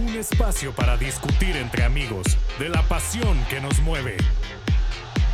Un 0.00 0.16
espacio 0.16 0.72
para 0.72 0.96
discutir 0.96 1.58
entre 1.58 1.84
amigos 1.84 2.26
de 2.58 2.70
la 2.70 2.82
pasión 2.88 3.38
que 3.50 3.60
nos 3.60 3.80
mueve. 3.80 4.16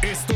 Esto 0.03 0.36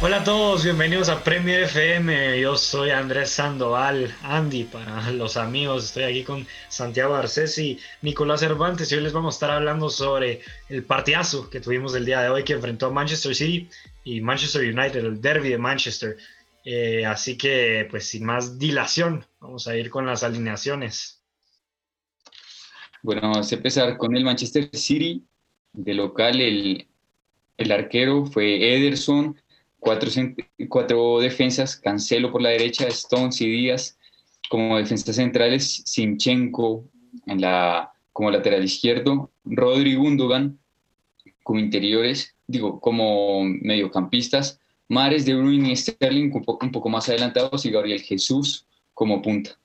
Hola 0.00 0.18
a 0.18 0.24
todos, 0.24 0.62
bienvenidos 0.62 1.08
a 1.08 1.24
Premier 1.24 1.64
FM. 1.64 2.40
Yo 2.40 2.56
soy 2.56 2.90
Andrés 2.90 3.30
Sandoval, 3.30 4.14
Andy 4.22 4.62
para 4.62 5.10
los 5.10 5.36
amigos. 5.36 5.86
Estoy 5.86 6.04
aquí 6.04 6.22
con 6.22 6.46
Santiago 6.68 7.16
Arcés 7.16 7.58
y 7.58 7.80
Nicolás 8.02 8.38
Cervantes 8.38 8.92
y 8.92 8.94
hoy 8.94 9.00
les 9.00 9.12
vamos 9.12 9.34
a 9.34 9.36
estar 9.36 9.50
hablando 9.50 9.90
sobre 9.90 10.40
el 10.68 10.84
partidazo 10.84 11.50
que 11.50 11.58
tuvimos 11.58 11.96
el 11.96 12.04
día 12.04 12.20
de 12.20 12.28
hoy 12.28 12.44
que 12.44 12.52
enfrentó 12.52 12.86
a 12.86 12.90
Manchester 12.92 13.34
City 13.34 13.68
y 14.04 14.20
Manchester 14.20 14.62
United, 14.62 15.04
el 15.04 15.20
derby 15.20 15.48
de 15.48 15.58
Manchester. 15.58 16.16
Eh, 16.64 17.04
así 17.04 17.36
que, 17.36 17.88
pues 17.90 18.06
sin 18.06 18.24
más 18.24 18.56
dilación, 18.56 19.26
vamos 19.40 19.66
a 19.66 19.76
ir 19.76 19.90
con 19.90 20.06
las 20.06 20.22
alineaciones. 20.22 21.24
Bueno, 23.02 23.22
vamos 23.22 23.50
a 23.50 23.54
empezar 23.56 23.96
con 23.96 24.14
el 24.14 24.24
Manchester 24.24 24.70
City. 24.74 25.24
De 25.72 25.92
local, 25.92 26.40
el, 26.40 26.86
el 27.56 27.72
arquero 27.72 28.26
fue 28.26 28.76
Ederson 28.76 29.36
cuatro, 29.78 30.10
cuatro 30.68 31.20
defensas, 31.20 31.76
Cancelo 31.76 32.30
por 32.30 32.42
la 32.42 32.50
derecha, 32.50 32.86
Stones 32.88 33.40
y 33.40 33.48
Díaz 33.48 33.98
como 34.48 34.78
defensas 34.78 35.16
centrales, 35.16 35.82
Sinchenko 35.84 36.88
en 37.26 37.40
la, 37.40 37.92
como 38.12 38.30
lateral 38.30 38.64
izquierdo, 38.64 39.30
Rodri 39.44 39.94
Gundogan 39.94 40.58
como 41.42 41.60
interiores, 41.60 42.34
digo, 42.46 42.80
como 42.80 43.42
mediocampistas, 43.44 44.60
Mares 44.88 45.26
de 45.26 45.34
Bruyne 45.34 45.72
y 45.72 45.76
Sterling 45.76 46.30
un 46.34 46.44
poco, 46.44 46.64
un 46.64 46.72
poco 46.72 46.88
más 46.88 47.08
adelantados 47.08 47.64
y 47.66 47.70
Gabriel 47.70 48.00
Jesús 48.00 48.66
como 48.94 49.22
punta. 49.22 49.58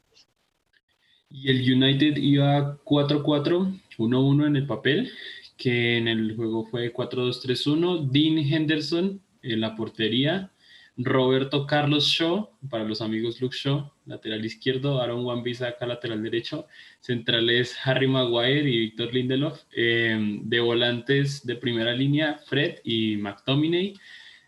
Y 1.29 1.49
el 1.49 1.73
United 1.73 2.17
iba 2.17 2.77
4-4, 2.83 3.81
1-1 3.97 4.47
en 4.47 4.55
el 4.55 4.67
papel, 4.67 5.11
que 5.57 5.97
en 5.97 6.07
el 6.07 6.35
juego 6.35 6.65
fue 6.65 6.93
4-2-3-1. 6.93 8.09
Dean 8.11 8.37
Henderson 8.37 9.21
en 9.43 9.61
la 9.61 9.75
portería. 9.75 10.49
Roberto 10.95 11.65
Carlos 11.65 12.05
Shaw, 12.05 12.49
para 12.69 12.83
los 12.83 13.01
amigos 13.01 13.41
Luke 13.41 13.55
Shaw, 13.57 13.91
lateral 14.05 14.45
izquierdo, 14.45 15.01
Aaron 15.01 15.25
wan 15.25 15.43
acá 15.67 15.87
lateral 15.87 16.21
derecho, 16.21 16.67
centrales 16.99 17.75
Harry 17.83 18.07
Maguire 18.07 18.69
y 18.69 18.79
Víctor 18.79 19.13
Lindelof, 19.13 19.63
eh, 19.75 20.39
de 20.43 20.59
volantes 20.59 21.45
de 21.45 21.55
primera 21.55 21.93
línea 21.93 22.39
Fred 22.45 22.75
y 22.83 23.17
McTominay, 23.17 23.95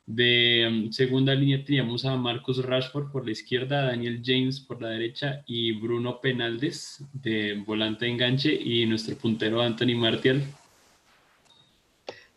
de 0.05 0.67
um, 0.69 0.91
segunda 0.91 1.33
línea 1.33 1.63
teníamos 1.63 2.05
a 2.05 2.15
Marcos 2.15 2.63
Rashford 2.63 3.11
por 3.11 3.25
la 3.25 3.31
izquierda, 3.31 3.87
Daniel 3.87 4.21
James 4.23 4.59
por 4.59 4.79
la 4.79 4.89
derecha 4.89 5.43
y 5.47 5.71
Bruno 5.71 6.21
Penaldes 6.21 7.03
de 7.13 7.63
volante 7.65 8.07
enganche 8.07 8.53
y 8.53 8.85
nuestro 8.85 9.17
puntero 9.17 9.63
Anthony 9.63 9.95
Martial 9.95 10.43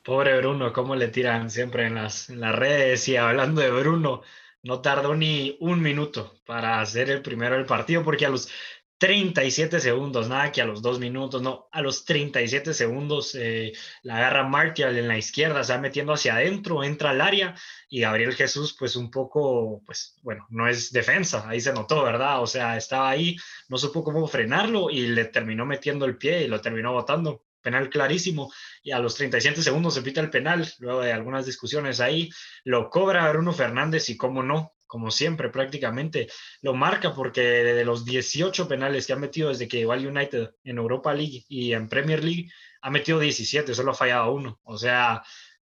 Pobre 0.09 0.39
Bruno, 0.39 0.73
cómo 0.73 0.97
le 0.97 1.09
tiran 1.09 1.51
siempre 1.51 1.87
en 1.87 1.97
las, 1.97 2.31
en 2.31 2.41
las 2.41 2.55
redes. 2.55 3.07
Y 3.09 3.17
hablando 3.17 3.61
de 3.61 3.71
Bruno, 3.71 4.23
no 4.63 4.81
tardó 4.81 5.15
ni 5.15 5.59
un 5.61 5.83
minuto 5.83 6.35
para 6.47 6.81
hacer 6.81 7.11
el 7.11 7.21
primero 7.21 7.57
del 7.57 7.67
partido, 7.67 8.03
porque 8.03 8.25
a 8.25 8.31
los 8.31 8.49
37 8.97 9.81
segundos, 9.81 10.31
nada 10.31 10.51
que 10.51 10.63
a 10.63 10.65
los 10.65 10.81
dos 10.81 10.99
minutos, 10.99 11.43
no, 11.43 11.69
a 11.73 11.83
los 11.83 12.07
37 12.07 12.73
segundos 12.73 13.35
eh, 13.35 13.75
la 14.03 14.17
agarra 14.17 14.49
Martial 14.49 14.97
en 14.97 15.09
la 15.09 15.19
izquierda, 15.19 15.63
se 15.63 15.75
va 15.75 15.79
metiendo 15.79 16.15
hacia 16.15 16.37
adentro, 16.37 16.83
entra 16.85 17.11
al 17.11 17.21
área 17.21 17.55
y 17.91 18.01
Gabriel 18.01 18.35
Jesús 18.35 18.75
pues 18.79 18.97
un 18.97 19.11
poco, 19.11 19.83
pues 19.85 20.17
bueno, 20.23 20.47
no 20.49 20.69
es 20.69 20.91
defensa, 20.91 21.47
ahí 21.47 21.61
se 21.61 21.75
notó, 21.75 22.03
¿verdad? 22.03 22.43
O 22.43 22.47
sea, 22.47 22.79
estaba 22.79 23.11
ahí, 23.11 23.37
no 23.69 23.77
supo 23.77 24.03
cómo 24.03 24.27
frenarlo 24.27 24.89
y 24.89 25.09
le 25.09 25.27
terminó 25.27 25.67
metiendo 25.67 26.07
el 26.07 26.17
pie 26.17 26.45
y 26.45 26.49
lo 26.49 26.63
terminó 26.63 26.95
botando 26.95 27.45
penal 27.61 27.91
clarísimo, 27.91 28.53
y 28.83 28.93
a 28.93 28.99
los 28.99 29.15
37 29.17 29.63
segundos 29.63 29.95
se 29.95 30.03
pita 30.03 30.21
el 30.21 30.31
penal, 30.31 30.71
luego 30.79 31.01
de 31.01 31.13
algunas 31.13 31.47
discusiones 31.47 32.01
ahí, 32.01 32.31
lo 32.65 32.91
cobra 32.91 33.31
Bruno 33.31 33.53
Fernández 33.53 34.09
y 34.11 34.17
cómo 34.17 34.43
no, 34.43 34.75
como 34.87 35.11
siempre 35.11 35.51
prácticamente, 35.51 36.29
lo 36.63 36.75
marca 36.75 37.15
porque 37.15 37.41
de 37.43 37.85
los 37.85 38.05
18 38.05 38.67
penales 38.69 39.07
que 39.07 39.13
ha 39.13 39.17
metido 39.17 39.51
desde 39.51 39.69
que 39.69 39.79
llegó 39.79 39.93
al 39.93 40.07
United 40.07 40.51
en 40.65 40.79
Europa 40.79 41.13
League 41.15 41.45
y 41.49 41.73
en 41.73 41.89
Premier 41.89 42.25
League, 42.25 42.51
ha 42.81 42.91
metido 42.91 43.19
17, 43.19 43.75
solo 43.75 43.91
ha 43.93 43.95
fallado 43.95 44.33
uno, 44.33 44.61
o 44.65 44.79
sea, 44.79 45.23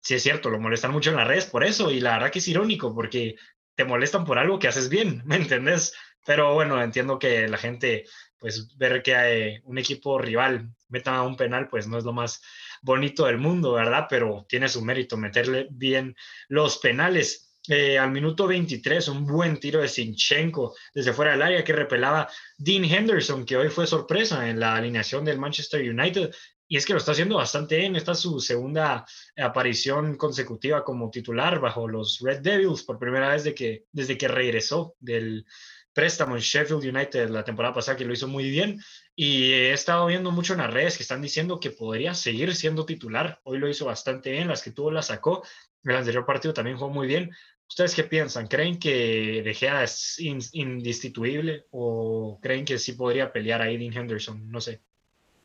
sí 0.01 0.15
es 0.15 0.23
cierto, 0.23 0.50
lo 0.50 0.59
molestan 0.59 0.91
mucho 0.91 1.11
en 1.11 1.17
las 1.17 1.27
redes 1.27 1.45
por 1.45 1.63
eso, 1.63 1.91
y 1.91 2.00
la 2.00 2.13
verdad 2.13 2.31
que 2.31 2.39
es 2.39 2.47
irónico 2.47 2.94
porque 2.94 3.35
te 3.75 3.85
molestan 3.85 4.25
por 4.25 4.38
algo 4.38 4.59
que 4.59 4.67
haces 4.67 4.89
bien, 4.89 5.21
¿me 5.25 5.35
entendés? 5.35 5.94
Pero 6.25 6.53
bueno, 6.53 6.81
entiendo 6.81 7.19
que 7.19 7.47
la 7.47 7.57
gente 7.57 8.05
pues 8.44 8.75
ver 8.77 9.01
que 9.01 9.15
hay 9.15 9.59
un 9.63 9.77
equipo 9.77 10.17
rival 10.17 10.69
meta 10.94 11.24
un 11.24 11.36
penal, 11.36 11.68
pues 11.68 11.88
no 11.88 11.98
es 11.98 12.06
lo 12.06 12.14
más 12.14 12.42
bonito 12.81 13.26
del 13.26 13.40
mundo, 13.40 13.74
¿verdad? 13.74 14.06
Pero 14.09 14.46
tiene 14.48 14.70
su 14.70 14.81
mérito 14.81 15.18
meterle 15.18 15.68
bien 15.72 16.16
los 16.48 16.78
penales. 16.78 17.50
Eh, 17.68 17.98
al 17.98 18.12
minuto 18.12 18.46
23, 18.46 19.08
un 19.08 19.26
buen 19.26 19.58
tiro 19.58 19.81
de 19.81 19.88
Sinchenko 19.88 20.76
desde 20.94 21.14
fuera 21.14 21.31
del 21.31 21.42
área 21.42 21.64
que 21.64 21.74
repelaba 21.74 22.30
Dean 22.58 22.84
Henderson, 22.84 23.46
que 23.46 23.58
hoy 23.58 23.70
fue 23.70 23.88
sorpresa 23.88 24.50
en 24.50 24.59
la 24.59 24.76
alineación 24.76 25.26
del 25.26 25.40
Manchester 25.40 25.81
United. 25.81 26.31
Y 26.68 26.78
es 26.78 26.86
que 26.86 26.94
lo 26.94 27.00
está 27.00 27.14
haciendo 27.14 27.38
bastante 27.38 27.78
bien. 27.78 27.96
Esta 27.96 28.12
es 28.12 28.20
su 28.20 28.40
segunda 28.40 29.06
aparición 29.38 30.16
consecutiva 30.18 30.84
como 30.84 31.10
titular 31.10 31.60
bajo 31.60 31.88
los 31.88 32.20
Red 32.20 32.42
Devils 32.42 32.84
por 32.84 33.00
primera 33.00 33.30
vez 33.30 33.44
que, 33.54 33.86
desde 33.92 34.18
que 34.18 34.28
regresó 34.28 34.96
del, 35.00 35.46
préstamo 35.94 36.36
en 36.36 36.42
Sheffield 36.42 36.84
United 36.84 37.30
la 37.30 37.44
temporada 37.44 37.74
pasada 37.74 37.98
que 37.98 38.06
lo 38.06 38.14
hizo 38.14 38.28
muy 38.28 38.50
bien 38.50 38.81
y 39.16 39.52
he 39.52 39.74
estado 39.74 40.08
viendo 40.08 40.31
mucho 40.31 40.54
en 40.54 40.59
las 40.59 40.74
redes 40.74 40.98
que 40.98 41.04
están 41.04 41.22
diciendo 41.22 41.59
que 41.59 41.70
podría 41.70 42.14
seguir 42.14 42.56
siendo 42.56 42.86
titular. 42.86 43.40
Hoy 43.44 43.59
lo 43.59 43.70
hizo 43.70 43.86
bastante 43.86 44.31
bien, 44.31 44.48
las 44.48 44.64
que 44.64 44.72
tuvo 44.72 44.92
las 44.92 45.08
sacó. 45.08 45.44
El 45.84 45.96
anterior 45.96 46.26
partido 46.26 46.54
también 46.54 46.78
jugó 46.78 46.90
muy 46.92 47.08
bien. 47.08 47.31
¿Ustedes 47.68 47.96
qué 47.96 48.04
piensan? 48.04 48.48
¿Creen 48.48 48.80
que 48.80 49.42
De 49.44 49.54
Gea 49.54 49.84
es 49.84 50.20
indistituible 50.20 51.66
o 51.72 52.40
creen 52.42 52.66
que 52.66 52.78
sí 52.78 52.94
podría 52.94 53.31
pelear 53.31 53.62
a 53.62 53.66
Aiden 53.66 53.96
Henderson? 53.96 54.52
No 54.52 54.62
sé. 54.62 54.81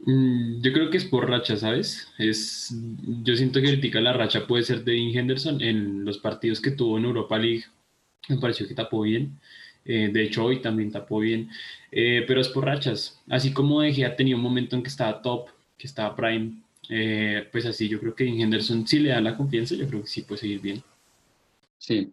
Mm, 0.00 0.60
yo 0.62 0.72
creo 0.72 0.90
que 0.90 0.98
es 0.98 1.04
por 1.04 1.28
racha, 1.28 1.56
¿sabes? 1.56 2.08
Es, 2.18 2.74
yo 3.22 3.36
siento 3.36 3.60
que 3.60 3.68
ahorita 3.68 4.00
la 4.00 4.12
racha 4.12 4.46
puede 4.46 4.62
ser 4.62 4.84
de 4.84 4.92
Dean 4.92 5.16
Henderson 5.16 5.60
en 5.60 6.04
los 6.04 6.18
partidos 6.18 6.60
que 6.60 6.70
tuvo 6.70 6.98
en 6.98 7.04
Europa 7.04 7.38
League. 7.38 7.64
Me 8.28 8.38
pareció 8.38 8.68
que 8.68 8.74
tapó 8.74 9.02
bien. 9.02 9.38
Eh, 9.88 10.10
de 10.12 10.22
hecho, 10.22 10.44
hoy 10.44 10.60
también 10.60 10.92
tapó 10.92 11.18
bien, 11.18 11.48
eh, 11.90 12.22
pero 12.26 12.42
es 12.42 12.48
por 12.48 12.66
rachas. 12.66 13.18
Así 13.30 13.52
como 13.52 13.80
De 13.80 14.04
ha 14.04 14.14
tenido 14.14 14.36
un 14.36 14.44
momento 14.44 14.76
en 14.76 14.82
que 14.82 14.90
estaba 14.90 15.22
top, 15.22 15.48
que 15.78 15.86
estaba 15.86 16.14
prime, 16.14 16.62
eh, 16.90 17.48
pues 17.50 17.64
así 17.64 17.88
yo 17.88 17.98
creo 17.98 18.14
que 18.14 18.26
Henderson 18.26 18.86
sí 18.86 18.98
le 18.98 19.08
da 19.10 19.20
la 19.22 19.36
confianza, 19.36 19.74
yo 19.74 19.88
creo 19.88 20.02
que 20.02 20.08
sí 20.08 20.22
puede 20.22 20.42
seguir 20.42 20.60
bien. 20.60 20.82
Sí, 21.78 22.12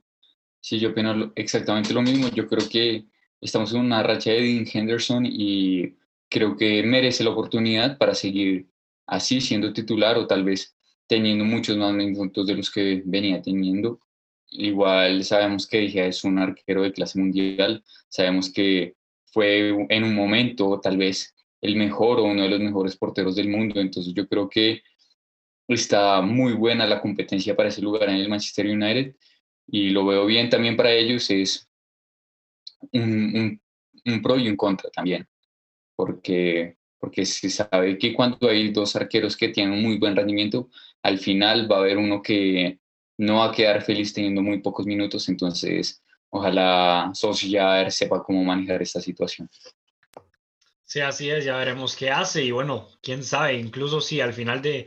sí, 0.61 0.79
yo 0.79 0.89
opino 0.89 1.33
exactamente 1.35 1.93
lo 1.93 2.01
mismo. 2.01 2.29
Yo 2.29 2.47
creo 2.47 2.67
que 2.69 3.03
estamos 3.41 3.73
en 3.73 3.81
una 3.81 4.01
racha 4.01 4.31
de 4.31 4.41
Dean 4.41 4.65
Henderson 4.71 5.25
y 5.25 5.95
creo 6.29 6.55
que 6.55 6.81
merece 6.81 7.25
la 7.25 7.31
oportunidad 7.31 7.97
para 7.97 8.15
seguir 8.15 8.67
así 9.05 9.41
siendo 9.41 9.73
titular 9.73 10.17
o 10.17 10.27
tal 10.27 10.45
vez 10.45 10.75
teniendo 11.07 11.43
muchos 11.43 11.75
más 11.75 11.93
minutos 11.93 12.47
de 12.47 12.55
los 12.55 12.71
que 12.71 13.03
venía 13.05 13.41
teniendo 13.41 13.99
Igual 14.57 15.23
sabemos 15.23 15.67
que 15.67 15.89
Gea 15.89 16.07
es 16.07 16.23
un 16.23 16.39
arquero 16.39 16.83
de 16.83 16.93
clase 16.93 17.19
mundial, 17.19 17.83
sabemos 18.09 18.51
que 18.51 18.95
fue 19.25 19.69
en 19.89 20.03
un 20.03 20.15
momento 20.15 20.79
tal 20.79 20.97
vez 20.97 21.35
el 21.61 21.75
mejor 21.75 22.19
o 22.19 22.23
uno 22.23 22.43
de 22.43 22.49
los 22.49 22.59
mejores 22.59 22.95
porteros 22.95 23.35
del 23.35 23.49
mundo, 23.49 23.79
entonces 23.81 24.13
yo 24.13 24.27
creo 24.27 24.49
que 24.49 24.81
está 25.67 26.21
muy 26.21 26.53
buena 26.53 26.85
la 26.85 27.01
competencia 27.01 27.55
para 27.55 27.69
ese 27.69 27.81
lugar 27.81 28.09
en 28.09 28.15
el 28.15 28.29
Manchester 28.29 28.67
United 28.67 29.15
y 29.67 29.89
lo 29.89 30.05
veo 30.05 30.25
bien 30.25 30.49
también 30.49 30.77
para 30.77 30.91
ellos, 30.91 31.29
es 31.31 31.67
un, 32.91 33.59
un, 34.05 34.21
pro 34.21 34.37
y 34.37 34.47
un 34.47 34.55
contra 34.55 34.89
también, 34.91 35.27
porque, 35.95 36.77
porque 36.99 37.25
se 37.25 37.49
sabe 37.49 37.97
que 37.97 38.13
cuando 38.13 38.47
hay 38.47 38.71
dos 38.71 38.95
arqueros 38.95 39.35
que 39.35 39.49
tienen 39.49 39.73
un 39.73 39.83
muy 39.83 39.97
buen 39.97 40.15
rendimiento, 40.15 40.69
al 41.01 41.17
final 41.17 41.69
va 41.71 41.77
a 41.77 41.79
haber 41.79 41.97
uno 41.97 42.21
que 42.21 42.79
no 43.17 43.37
va 43.37 43.49
a 43.49 43.51
quedar 43.51 43.81
feliz 43.83 44.13
teniendo 44.13 44.41
muy 44.41 44.59
pocos 44.59 44.85
minutos, 44.85 45.29
entonces 45.29 46.01
ojalá 46.29 47.11
ya 47.41 47.89
sepa 47.89 48.23
cómo 48.23 48.43
manejar 48.43 48.81
esta 48.81 48.99
situación. 48.99 49.49
Sí, 50.83 50.99
así 51.01 51.29
es, 51.29 51.45
ya 51.45 51.57
veremos 51.57 51.95
qué 51.95 52.11
hace 52.11 52.43
y 52.43 52.51
bueno, 52.51 52.89
quién 53.01 53.23
sabe, 53.23 53.55
incluso 53.55 54.01
si 54.01 54.21
al 54.21 54.33
final 54.33 54.61
de 54.61 54.85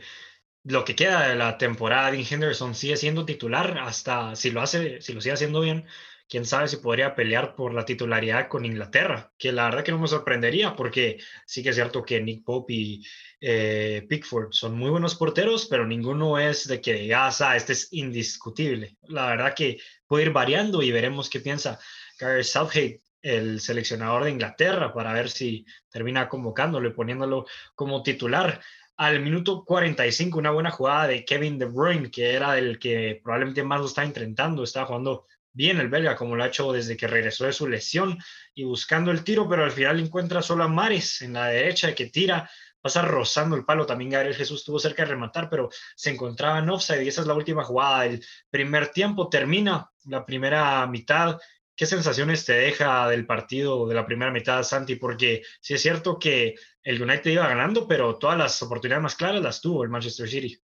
lo 0.63 0.85
que 0.85 0.95
queda 0.95 1.27
de 1.27 1.35
la 1.35 1.57
temporada, 1.57 2.11
Dean 2.11 2.25
Henderson 2.29 2.75
sigue 2.75 2.97
siendo 2.97 3.25
titular, 3.25 3.77
hasta 3.79 4.35
si 4.35 4.51
lo 4.51 4.61
hace, 4.61 5.01
si 5.01 5.13
lo 5.13 5.21
sigue 5.21 5.33
haciendo 5.33 5.61
bien, 5.61 5.85
quién 6.29 6.45
sabe 6.45 6.67
si 6.67 6.77
podría 6.77 7.15
pelear 7.15 7.55
por 7.55 7.73
la 7.73 7.83
titularidad 7.85 8.47
con 8.47 8.63
Inglaterra, 8.63 9.33
que 9.37 9.51
la 9.51 9.65
verdad 9.65 9.83
que 9.83 9.91
no 9.91 9.97
me 9.97 10.07
sorprendería 10.07 10.75
porque 10.75 11.19
sí 11.45 11.63
que 11.63 11.69
es 11.69 11.75
cierto 11.75 12.05
que 12.05 12.21
Nick 12.21 12.45
Pope 12.45 12.73
y 12.73 13.05
eh, 13.41 14.05
Pickford 14.07 14.51
son 14.51 14.77
muy 14.77 14.91
buenos 14.91 15.15
porteros, 15.15 15.65
pero 15.65 15.87
ninguno 15.87 16.37
es 16.37 16.67
de 16.67 16.79
que 16.79 16.93
digas, 16.93 17.41
ah, 17.41 17.55
este 17.55 17.73
es 17.73 17.91
indiscutible. 17.91 18.97
La 19.07 19.25
verdad 19.27 19.55
que 19.55 19.79
puede 20.05 20.25
ir 20.25 20.31
variando 20.31 20.83
y 20.83 20.91
veremos 20.91 21.29
qué 21.29 21.39
piensa 21.39 21.79
Gareth 22.19 22.45
Southgate 22.45 23.01
el 23.21 23.59
seleccionador 23.59 24.23
de 24.23 24.31
Inglaterra 24.31 24.93
para 24.93 25.11
ver 25.13 25.29
si 25.29 25.65
termina 25.89 26.29
convocándolo 26.29 26.87
y 26.87 26.93
poniéndolo 26.93 27.45
como 27.75 28.01
titular 28.01 28.61
al 28.95 29.19
minuto 29.21 29.63
45 29.65 30.37
una 30.37 30.51
buena 30.51 30.71
jugada 30.71 31.07
de 31.07 31.25
Kevin 31.25 31.57
De 31.57 31.65
Bruyne, 31.65 32.11
que 32.11 32.33
era 32.33 32.57
el 32.57 32.79
que 32.79 33.19
probablemente 33.23 33.63
más 33.63 33.79
lo 33.79 33.87
está 33.87 34.05
intentando, 34.05 34.63
estaba 34.63 34.87
jugando 34.87 35.25
bien 35.53 35.79
el 35.79 35.89
belga, 35.89 36.15
como 36.15 36.35
lo 36.35 36.43
ha 36.43 36.47
hecho 36.47 36.71
desde 36.71 36.97
que 36.97 37.07
regresó 37.07 37.45
de 37.45 37.53
su 37.53 37.67
lesión 37.67 38.17
y 38.53 38.63
buscando 38.63 39.11
el 39.11 39.23
tiro, 39.23 39.47
pero 39.49 39.63
al 39.63 39.71
final 39.71 39.99
encuentra 39.99 40.41
solo 40.41 40.63
a 40.63 40.67
Mares 40.67 41.21
en 41.21 41.33
la 41.33 41.47
derecha 41.47 41.95
que 41.95 42.07
tira, 42.07 42.49
pasa 42.81 43.01
rozando 43.01 43.55
el 43.55 43.65
palo. 43.65 43.85
También 43.85 44.11
Gabriel 44.11 44.35
Jesús 44.35 44.61
estuvo 44.61 44.79
cerca 44.79 45.03
de 45.03 45.09
rematar, 45.09 45.49
pero 45.49 45.69
se 45.95 46.11
encontraba 46.11 46.59
en 46.59 46.69
offside 46.69 47.03
y 47.03 47.07
esa 47.07 47.21
es 47.21 47.27
la 47.27 47.33
última 47.33 47.63
jugada. 47.63 48.05
El 48.05 48.25
primer 48.49 48.89
tiempo 48.89 49.29
termina 49.29 49.89
la 50.05 50.25
primera 50.25 50.85
mitad 50.87 51.39
¿Qué 51.79 51.85
sensaciones 51.85 52.43
te 52.43 52.51
deja 52.51 53.07
del 53.07 53.25
partido 53.25 53.87
de 53.87 53.95
la 53.95 54.05
primera 54.05 54.31
mitad, 54.31 54.61
Santi? 54.63 54.97
Porque 54.97 55.43
sí 55.61 55.75
es 55.75 55.81
cierto 55.81 56.19
que 56.19 56.55
el 56.83 57.01
United 57.01 57.31
iba 57.31 57.47
ganando, 57.47 57.87
pero 57.87 58.17
todas 58.17 58.37
las 58.37 58.61
oportunidades 58.61 59.01
más 59.01 59.15
claras 59.15 59.41
las 59.41 59.61
tuvo 59.61 59.85
el 59.85 59.89
Manchester 59.89 60.27
City. 60.27 60.59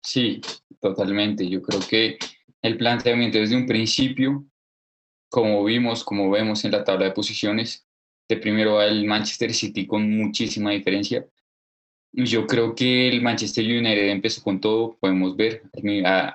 Sí, 0.00 0.40
totalmente. 0.80 1.48
Yo 1.48 1.60
creo 1.60 1.80
que 1.80 2.18
el 2.66 2.76
planteamiento 2.76 3.38
desde 3.38 3.56
un 3.56 3.66
principio, 3.66 4.44
como 5.28 5.62
vimos, 5.64 6.02
como 6.02 6.28
vemos 6.30 6.64
en 6.64 6.72
la 6.72 6.82
tabla 6.82 7.06
de 7.06 7.12
posiciones, 7.12 7.86
de 8.28 8.36
primero 8.38 8.74
va 8.74 8.86
el 8.86 9.04
Manchester 9.04 9.54
City 9.54 9.86
con 9.86 10.10
muchísima 10.10 10.72
diferencia. 10.72 11.24
Yo 12.12 12.46
creo 12.46 12.74
que 12.74 13.08
el 13.08 13.22
Manchester 13.22 13.64
United 13.64 14.08
empezó 14.08 14.42
con 14.42 14.60
todo, 14.60 14.96
podemos 14.98 15.36
ver 15.36 15.62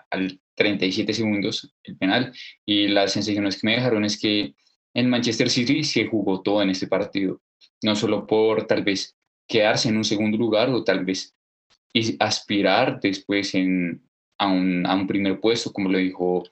al 0.09 0.39
37 0.55 1.13
segundos 1.13 1.73
el 1.83 1.97
penal 1.97 2.33
y 2.65 2.87
las 2.87 3.11
sensaciones 3.11 3.59
que 3.59 3.67
me 3.67 3.75
dejaron 3.75 4.05
es 4.05 4.17
que 4.17 4.53
en 4.93 5.09
Manchester 5.09 5.49
City 5.49 5.83
se 5.83 6.07
jugó 6.07 6.41
todo 6.41 6.61
en 6.61 6.69
este 6.69 6.87
partido, 6.87 7.41
no 7.81 7.95
solo 7.95 8.25
por 8.25 8.67
tal 8.67 8.83
vez 8.83 9.17
quedarse 9.47 9.89
en 9.89 9.97
un 9.97 10.05
segundo 10.05 10.37
lugar 10.37 10.69
o 10.69 10.83
tal 10.83 11.03
vez 11.03 11.35
aspirar 12.19 13.01
después 13.01 13.53
en, 13.53 14.01
a, 14.41 14.47
un, 14.47 15.07
primer 15.07 15.39
puesto, 15.39 15.71
como 15.71 15.89
lo 15.89 15.99
dijo 15.99 16.43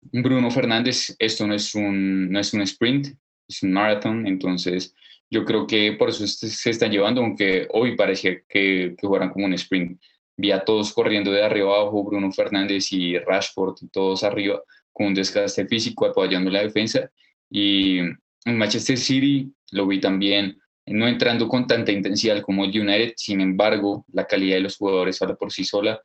Bruno 0.00 0.50
Fernández, 0.50 1.14
esto 1.18 1.46
no 1.46 1.54
es 1.54 1.74
un, 1.76 2.30
no 2.30 2.40
es 2.40 2.52
un 2.52 2.62
sprint, 2.62 3.08
es 3.48 3.62
un 3.62 3.72
maratón, 3.72 4.26
entonces 4.26 4.94
yo 5.30 5.44
creo 5.44 5.64
que 5.66 5.92
por 5.92 6.08
eso 6.08 6.26
se 6.26 6.70
están 6.70 6.90
llevando, 6.90 7.20
aunque 7.20 7.68
hoy 7.72 7.94
parecía 7.94 8.40
que, 8.48 8.96
que 8.98 9.06
jugaran 9.06 9.30
como 9.30 9.46
un 9.46 9.54
sprint. 9.54 10.00
Vi 10.36 10.50
a 10.50 10.64
todos 10.64 10.92
corriendo 10.92 11.30
de 11.30 11.44
arriba 11.44 11.76
abajo, 11.76 12.02
Bruno 12.02 12.32
Fernández 12.32 12.92
y 12.92 13.16
Rashford, 13.16 13.76
todos 13.92 14.24
arriba, 14.24 14.60
con 14.92 15.08
un 15.08 15.14
desgaste 15.14 15.66
físico 15.66 16.06
apoyando 16.06 16.50
la 16.50 16.62
defensa. 16.62 17.10
Y 17.48 17.98
en 17.98 18.18
Manchester 18.58 18.96
City 18.96 19.52
lo 19.70 19.86
vi 19.86 20.00
también 20.00 20.58
no 20.86 21.06
entrando 21.06 21.46
con 21.46 21.68
tanta 21.68 21.92
intensidad 21.92 22.42
como 22.42 22.64
United, 22.64 23.12
sin 23.16 23.40
embargo, 23.40 24.04
la 24.12 24.26
calidad 24.26 24.56
de 24.56 24.62
los 24.62 24.76
jugadores 24.76 25.20
habla 25.22 25.36
por 25.36 25.52
sí 25.52 25.62
sola, 25.62 26.00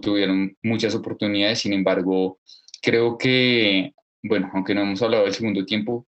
tuvieron 0.00 0.56
muchas 0.62 0.94
oportunidades, 0.94 1.60
sin 1.60 1.72
embargo, 1.72 2.38
creo 2.80 3.16
que, 3.18 3.92
bueno, 4.22 4.50
aunque 4.54 4.74
no 4.74 4.82
hemos 4.82 5.02
hablado 5.02 5.24
del 5.24 5.34
segundo 5.34 5.64
tiempo, 5.64 6.06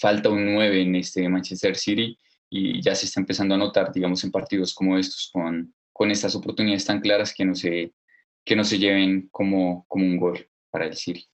falta 0.00 0.28
un 0.28 0.54
9 0.54 0.82
en 0.82 0.96
este 0.96 1.28
Manchester 1.28 1.76
City 1.76 2.18
y 2.50 2.80
ya 2.80 2.94
se 2.94 3.06
está 3.06 3.20
empezando 3.20 3.54
a 3.54 3.58
notar, 3.58 3.92
digamos, 3.92 4.22
en 4.24 4.30
partidos 4.30 4.74
como 4.74 4.96
estos 4.96 5.30
con, 5.32 5.74
con 5.92 6.10
estas 6.10 6.34
oportunidades 6.34 6.84
tan 6.84 7.00
claras 7.00 7.34
que 7.34 7.44
no 7.44 7.54
se, 7.54 7.92
que 8.44 8.56
no 8.56 8.64
se 8.64 8.78
lleven 8.78 9.28
como, 9.30 9.84
como 9.88 10.04
un 10.04 10.16
gol 10.16 10.48
para 10.70 10.86
el 10.86 10.96
City. 10.96 11.26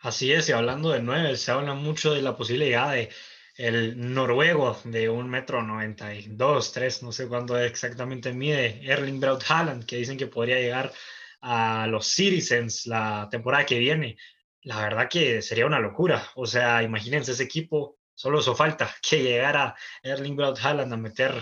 Así 0.00 0.32
es, 0.32 0.48
y 0.48 0.52
hablando 0.52 0.90
de 0.90 1.02
nueve, 1.02 1.36
se 1.36 1.50
habla 1.50 1.74
mucho 1.74 2.12
de 2.12 2.22
la 2.22 2.36
posibilidad 2.36 2.92
de 2.92 3.10
el 3.56 4.12
noruego 4.12 4.80
de 4.84 5.08
un 5.08 5.28
metro 5.30 5.62
noventa 5.62 6.14
y 6.14 6.26
dos, 6.28 6.72
tres, 6.72 7.02
no 7.02 7.12
sé 7.12 7.28
cuánto 7.28 7.58
exactamente 7.58 8.32
mide, 8.32 8.80
Erling 8.82 9.20
Braut 9.20 9.44
Haaland, 9.48 9.86
que 9.86 9.96
dicen 9.96 10.18
que 10.18 10.26
podría 10.26 10.58
llegar 10.58 10.92
a 11.40 11.86
los 11.86 12.06
Citizens 12.06 12.86
la 12.86 13.28
temporada 13.30 13.66
que 13.66 13.78
viene. 13.78 14.16
La 14.62 14.80
verdad 14.80 15.08
que 15.08 15.42
sería 15.42 15.66
una 15.66 15.78
locura. 15.78 16.26
O 16.36 16.46
sea, 16.46 16.82
imagínense 16.82 17.32
ese 17.32 17.44
equipo, 17.44 17.98
solo 18.14 18.40
eso 18.40 18.56
falta 18.56 18.90
que 19.02 19.22
llegara 19.22 19.76
Erling 20.02 20.36
Braut 20.36 20.58
Haaland 20.58 20.92
a 20.92 20.96
meter 20.96 21.34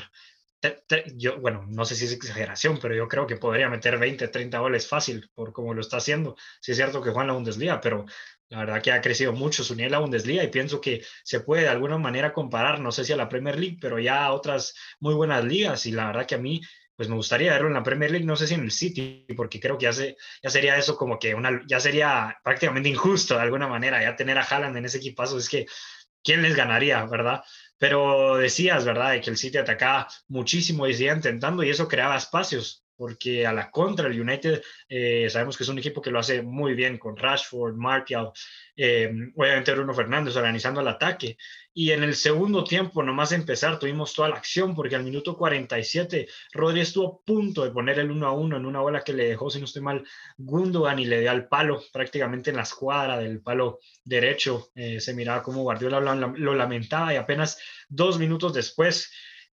yo, 1.16 1.38
bueno, 1.40 1.66
no 1.68 1.84
sé 1.84 1.96
si 1.96 2.04
es 2.04 2.12
exageración, 2.12 2.78
pero 2.80 2.94
yo 2.94 3.08
creo 3.08 3.26
que 3.26 3.36
podría 3.36 3.68
meter 3.68 3.98
20, 3.98 4.28
30 4.28 4.58
goles 4.58 4.86
fácil 4.86 5.30
por 5.34 5.52
cómo 5.52 5.74
lo 5.74 5.80
está 5.80 5.96
haciendo. 5.96 6.36
Sí 6.60 6.72
es 6.72 6.76
cierto 6.76 7.02
que 7.02 7.10
juega 7.10 7.22
en 7.22 7.26
la 7.28 7.34
Bundesliga, 7.34 7.80
pero 7.80 8.04
la 8.48 8.58
verdad 8.58 8.82
que 8.82 8.92
ha 8.92 9.00
crecido 9.00 9.32
mucho 9.32 9.64
su 9.64 9.74
nivel 9.74 9.92
la 9.92 9.98
Bundesliga 9.98 10.44
y 10.44 10.48
pienso 10.48 10.80
que 10.80 11.02
se 11.24 11.40
puede 11.40 11.62
de 11.62 11.68
alguna 11.68 11.98
manera 11.98 12.32
comparar, 12.32 12.80
no 12.80 12.92
sé 12.92 13.04
si 13.04 13.12
a 13.12 13.16
la 13.16 13.28
Premier 13.28 13.58
League, 13.58 13.78
pero 13.80 13.98
ya 13.98 14.24
a 14.24 14.32
otras 14.32 14.74
muy 15.00 15.14
buenas 15.14 15.44
ligas 15.44 15.86
y 15.86 15.92
la 15.92 16.06
verdad 16.06 16.26
que 16.26 16.34
a 16.36 16.38
mí 16.38 16.60
pues 16.94 17.08
me 17.08 17.16
gustaría 17.16 17.52
verlo 17.52 17.68
en 17.68 17.74
la 17.74 17.82
Premier 17.82 18.10
League, 18.10 18.26
no 18.26 18.36
sé 18.36 18.46
si 18.46 18.54
en 18.54 18.60
el 18.60 18.70
City, 18.70 19.26
porque 19.36 19.58
creo 19.58 19.78
que 19.78 19.90
ya, 19.90 19.92
ya 20.42 20.50
sería 20.50 20.76
eso 20.76 20.96
como 20.96 21.18
que 21.18 21.34
una, 21.34 21.62
ya 21.66 21.80
sería 21.80 22.38
prácticamente 22.44 22.90
injusto 22.90 23.34
de 23.34 23.40
alguna 23.40 23.66
manera, 23.66 24.02
ya 24.02 24.14
tener 24.14 24.38
a 24.38 24.42
Haaland 24.42 24.76
en 24.76 24.84
ese 24.84 24.98
equipazo, 24.98 25.38
es 25.38 25.48
que 25.48 25.66
¿quién 26.22 26.42
les 26.42 26.54
ganaría, 26.54 27.04
verdad? 27.06 27.42
Pero 27.78 28.36
decías, 28.36 28.84
¿verdad?, 28.84 29.20
que 29.20 29.30
el 29.30 29.36
City 29.36 29.58
atacaba 29.58 30.08
muchísimo 30.28 30.86
y 30.86 30.94
seguía 30.94 31.14
intentando 31.14 31.62
y 31.62 31.70
eso 31.70 31.88
creaba 31.88 32.16
espacios, 32.16 32.84
porque 33.02 33.44
a 33.44 33.52
la 33.52 33.68
contra 33.68 34.06
el 34.06 34.20
United 34.20 34.62
eh, 34.88 35.26
sabemos 35.28 35.56
que 35.56 35.64
es 35.64 35.68
un 35.68 35.80
equipo 35.80 36.00
que 36.00 36.12
lo 36.12 36.20
hace 36.20 36.40
muy 36.40 36.74
bien 36.74 36.98
con 36.98 37.16
Rashford, 37.16 37.74
Martial, 37.74 38.30
eh, 38.76 39.12
obviamente 39.34 39.74
Bruno 39.74 39.92
Fernández 39.92 40.36
organizando 40.36 40.80
el 40.80 40.86
ataque. 40.86 41.36
Y 41.74 41.90
en 41.90 42.04
el 42.04 42.14
segundo 42.14 42.62
tiempo, 42.62 43.02
nomás 43.02 43.32
empezar, 43.32 43.80
tuvimos 43.80 44.14
toda 44.14 44.28
la 44.28 44.36
acción 44.36 44.76
porque 44.76 44.94
al 44.94 45.02
minuto 45.02 45.36
47 45.36 46.28
Rodri 46.52 46.82
estuvo 46.82 47.08
a 47.08 47.26
punto 47.26 47.64
de 47.64 47.72
poner 47.72 47.98
el 47.98 48.08
1 48.08 48.24
a 48.24 48.30
1 48.30 48.56
en 48.58 48.66
una 48.66 48.78
bola 48.78 49.02
que 49.02 49.14
le 49.14 49.26
dejó, 49.26 49.50
si 49.50 49.58
no 49.58 49.64
estoy 49.64 49.82
mal, 49.82 50.04
Gundogan 50.38 51.00
y 51.00 51.06
le 51.06 51.22
dio 51.22 51.32
al 51.32 51.48
palo, 51.48 51.82
prácticamente 51.92 52.50
en 52.50 52.56
la 52.56 52.62
escuadra 52.62 53.18
del 53.18 53.40
palo 53.40 53.80
derecho. 54.04 54.70
Eh, 54.76 55.00
se 55.00 55.12
miraba 55.12 55.42
como 55.42 55.62
Guardiola 55.62 55.98
lo, 55.98 56.14
lo, 56.14 56.54
lamentaba 56.54 57.12
y 57.12 57.16
apenas 57.16 57.58
dos 57.88 58.20
minutos 58.20 58.54
después. 58.54 59.10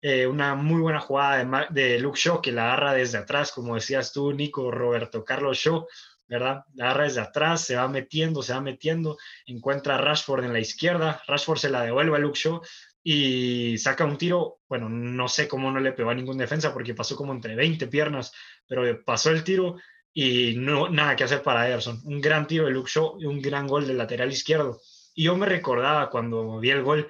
Eh, 0.08 0.25
una 0.25 0.55
muy 0.55 0.81
buena 0.81 1.01
jugada 1.01 1.67
de, 1.69 1.82
de 1.82 1.98
Luke 1.98 2.17
Shaw 2.17 2.41
que 2.41 2.53
la 2.53 2.67
agarra 2.67 2.94
desde 2.94 3.19
atrás, 3.19 3.51
como 3.51 3.75
decías 3.75 4.13
tú, 4.13 4.32
Nico, 4.32 4.70
Roberto 4.70 5.25
Carlos 5.25 5.58
Shaw, 5.58 5.84
¿verdad? 6.29 6.65
Agarra 6.79 7.03
desde 7.03 7.22
atrás, 7.22 7.63
se 7.63 7.75
va 7.75 7.89
metiendo, 7.89 8.41
se 8.41 8.53
va 8.53 8.60
metiendo, 8.60 9.19
encuentra 9.46 9.96
a 9.96 9.98
Rashford 9.98 10.44
en 10.44 10.53
la 10.53 10.60
izquierda, 10.60 11.20
Rashford 11.27 11.58
se 11.58 11.70
la 11.70 11.82
devuelve 11.82 12.15
a 12.15 12.20
Luke 12.20 12.39
Shaw 12.39 12.60
y 13.03 13.79
saca 13.79 14.05
un 14.05 14.17
tiro, 14.17 14.60
bueno, 14.69 14.89
no 14.89 15.27
sé 15.27 15.48
cómo 15.48 15.72
no 15.72 15.81
le 15.81 15.91
pegó 15.91 16.10
a 16.10 16.15
ningún 16.15 16.39
defensa 16.39 16.72
porque 16.72 16.94
pasó 16.94 17.17
como 17.17 17.32
entre 17.32 17.56
20 17.56 17.89
piernas, 17.89 18.32
pero 18.69 18.84
pasó 19.05 19.31
el 19.31 19.43
tiro 19.43 19.75
y 20.13 20.55
no 20.56 20.89
nada 20.89 21.17
que 21.17 21.25
hacer 21.25 21.43
para 21.43 21.67
Ederson. 21.67 22.01
Un 22.05 22.20
gran 22.20 22.46
tiro 22.46 22.67
de 22.67 22.70
Luke 22.70 22.93
Shaw 22.94 23.20
y 23.20 23.25
un 23.25 23.43
gran 23.43 23.67
gol 23.67 23.89
del 23.89 23.98
lateral 23.98 24.31
izquierdo. 24.31 24.81
Y 25.17 25.25
yo 25.25 25.36
me 25.36 25.46
recordaba 25.46 26.10
cuando 26.10 26.60
vi 26.60 26.70
el 26.70 26.84
gol, 26.84 27.08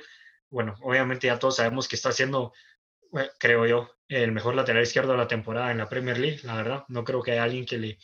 bueno, 0.48 0.76
obviamente 0.80 1.26
ya 1.26 1.38
todos 1.38 1.56
sabemos 1.56 1.88
que 1.88 1.96
está 1.96 2.08
haciendo, 2.08 2.54
creo 3.38 3.66
yo, 3.66 3.90
el 4.08 4.32
mejor 4.32 4.54
lateral 4.54 4.82
izquierdo 4.82 5.12
de 5.12 5.18
la 5.18 5.28
temporada 5.28 5.70
en 5.70 5.78
la 5.78 5.88
Premier 5.88 6.18
League, 6.18 6.40
la 6.42 6.56
verdad. 6.56 6.84
No 6.88 7.04
creo 7.04 7.22
que 7.22 7.32
haya 7.32 7.44
alguien 7.44 7.66
que 7.66 7.78
le, 7.78 7.98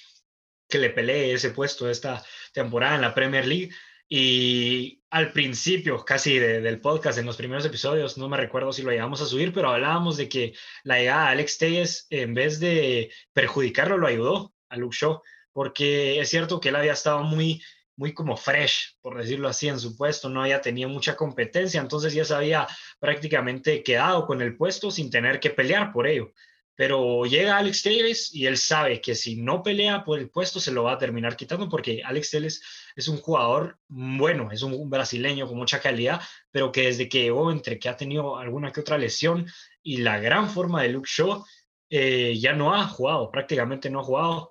que 0.68 0.78
le 0.78 0.90
pelee 0.90 1.32
ese 1.32 1.50
puesto 1.50 1.88
esta 1.88 2.24
temporada 2.52 2.96
en 2.96 3.02
la 3.02 3.14
Premier 3.14 3.46
League. 3.46 3.70
Y 4.08 5.02
al 5.10 5.32
principio, 5.32 6.04
casi 6.04 6.38
del 6.38 6.80
podcast, 6.80 7.18
en 7.18 7.26
los 7.26 7.36
primeros 7.36 7.64
episodios, 7.64 8.18
no 8.18 8.28
me 8.28 8.36
recuerdo 8.36 8.72
si 8.72 8.82
lo 8.82 8.90
llegamos 8.90 9.22
a 9.22 9.26
subir, 9.26 9.52
pero 9.52 9.70
hablábamos 9.70 10.16
de 10.16 10.28
que 10.28 10.54
la 10.84 10.98
llegada 10.98 11.26
de 11.26 11.30
Alex 11.32 11.58
Telles, 11.58 12.06
en 12.10 12.34
vez 12.34 12.60
de 12.60 13.10
perjudicarlo, 13.32 13.96
lo 13.96 14.06
ayudó 14.06 14.54
a 14.68 14.76
Luke 14.76 14.96
Shaw, 14.98 15.22
porque 15.52 16.20
es 16.20 16.28
cierto 16.28 16.60
que 16.60 16.70
él 16.70 16.76
había 16.76 16.92
estado 16.92 17.22
muy, 17.22 17.62
muy 17.96 18.14
como 18.14 18.36
fresh, 18.36 18.96
por 19.00 19.18
decirlo 19.18 19.48
así, 19.48 19.68
en 19.68 19.78
su 19.78 19.96
puesto, 19.96 20.28
no 20.28 20.42
había 20.42 20.60
tenido 20.60 20.88
mucha 20.88 21.16
competencia, 21.16 21.80
entonces 21.80 22.14
ya 22.14 22.24
se 22.24 22.34
había 22.34 22.66
prácticamente 22.98 23.82
quedado 23.82 24.26
con 24.26 24.40
el 24.42 24.56
puesto 24.56 24.90
sin 24.90 25.10
tener 25.10 25.40
que 25.40 25.50
pelear 25.50 25.92
por 25.92 26.06
ello. 26.06 26.32
Pero 26.74 27.26
llega 27.26 27.58
Alex 27.58 27.82
Telles 27.82 28.34
y 28.34 28.46
él 28.46 28.56
sabe 28.56 29.00
que 29.00 29.14
si 29.14 29.36
no 29.36 29.62
pelea 29.62 30.04
por 30.04 30.18
el 30.18 30.30
puesto 30.30 30.58
se 30.58 30.72
lo 30.72 30.84
va 30.84 30.92
a 30.92 30.98
terminar 30.98 31.36
quitando 31.36 31.68
porque 31.68 32.02
Alex 32.02 32.30
Telles 32.30 32.62
es 32.96 33.08
un 33.08 33.18
jugador 33.18 33.78
bueno, 33.88 34.50
es 34.50 34.62
un 34.62 34.88
brasileño 34.88 35.46
con 35.46 35.58
mucha 35.58 35.80
calidad, 35.80 36.20
pero 36.50 36.72
que 36.72 36.84
desde 36.84 37.08
que 37.10 37.22
llegó, 37.22 37.52
entre 37.52 37.78
que 37.78 37.90
ha 37.90 37.96
tenido 37.96 38.38
alguna 38.38 38.72
que 38.72 38.80
otra 38.80 38.96
lesión 38.96 39.46
y 39.82 39.98
la 39.98 40.18
gran 40.18 40.48
forma 40.48 40.82
de 40.82 40.88
Luke 40.88 41.08
Shaw, 41.10 41.44
eh, 41.90 42.38
ya 42.40 42.54
no 42.54 42.74
ha 42.74 42.86
jugado, 42.88 43.30
prácticamente 43.30 43.90
no 43.90 44.00
ha 44.00 44.04
jugado. 44.04 44.50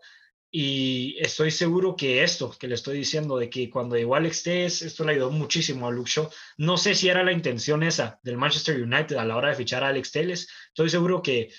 Y 0.53 1.15
estoy 1.20 1.50
seguro 1.50 1.96
que 1.96 2.24
esto 2.24 2.53
que 2.60 2.67
le 2.67 2.75
estoy 2.75 2.98
diciendo, 2.98 3.38
de 3.38 3.50
que 3.50 3.70
cuando 3.70 3.96
llegó 3.96 4.15
Alex 4.15 4.43
Telles, 4.43 4.81
esto 4.81 5.05
le 5.05 5.13
ayudó 5.13 5.31
muchísimo 5.31 5.88
a 5.88 5.91
Luke 5.91 6.10
Shaw. 6.10 6.29
No 6.58 6.77
sé 6.77 6.93
si 6.93 7.08
era 7.08 7.24
la 7.24 7.31
intención 7.31 7.84
esa 7.84 8.20
del 8.22 8.38
Manchester 8.38 8.81
United 8.81 9.15
a 9.15 9.24
la 9.24 9.38
hora 9.38 9.50
de 9.50 9.55
fichar 9.55 9.84
a 9.84 9.88
Alex 9.88 10.12
Telles. 10.12 10.50
Estoy 10.67 10.89
seguro 10.89 11.22
que 11.22 11.51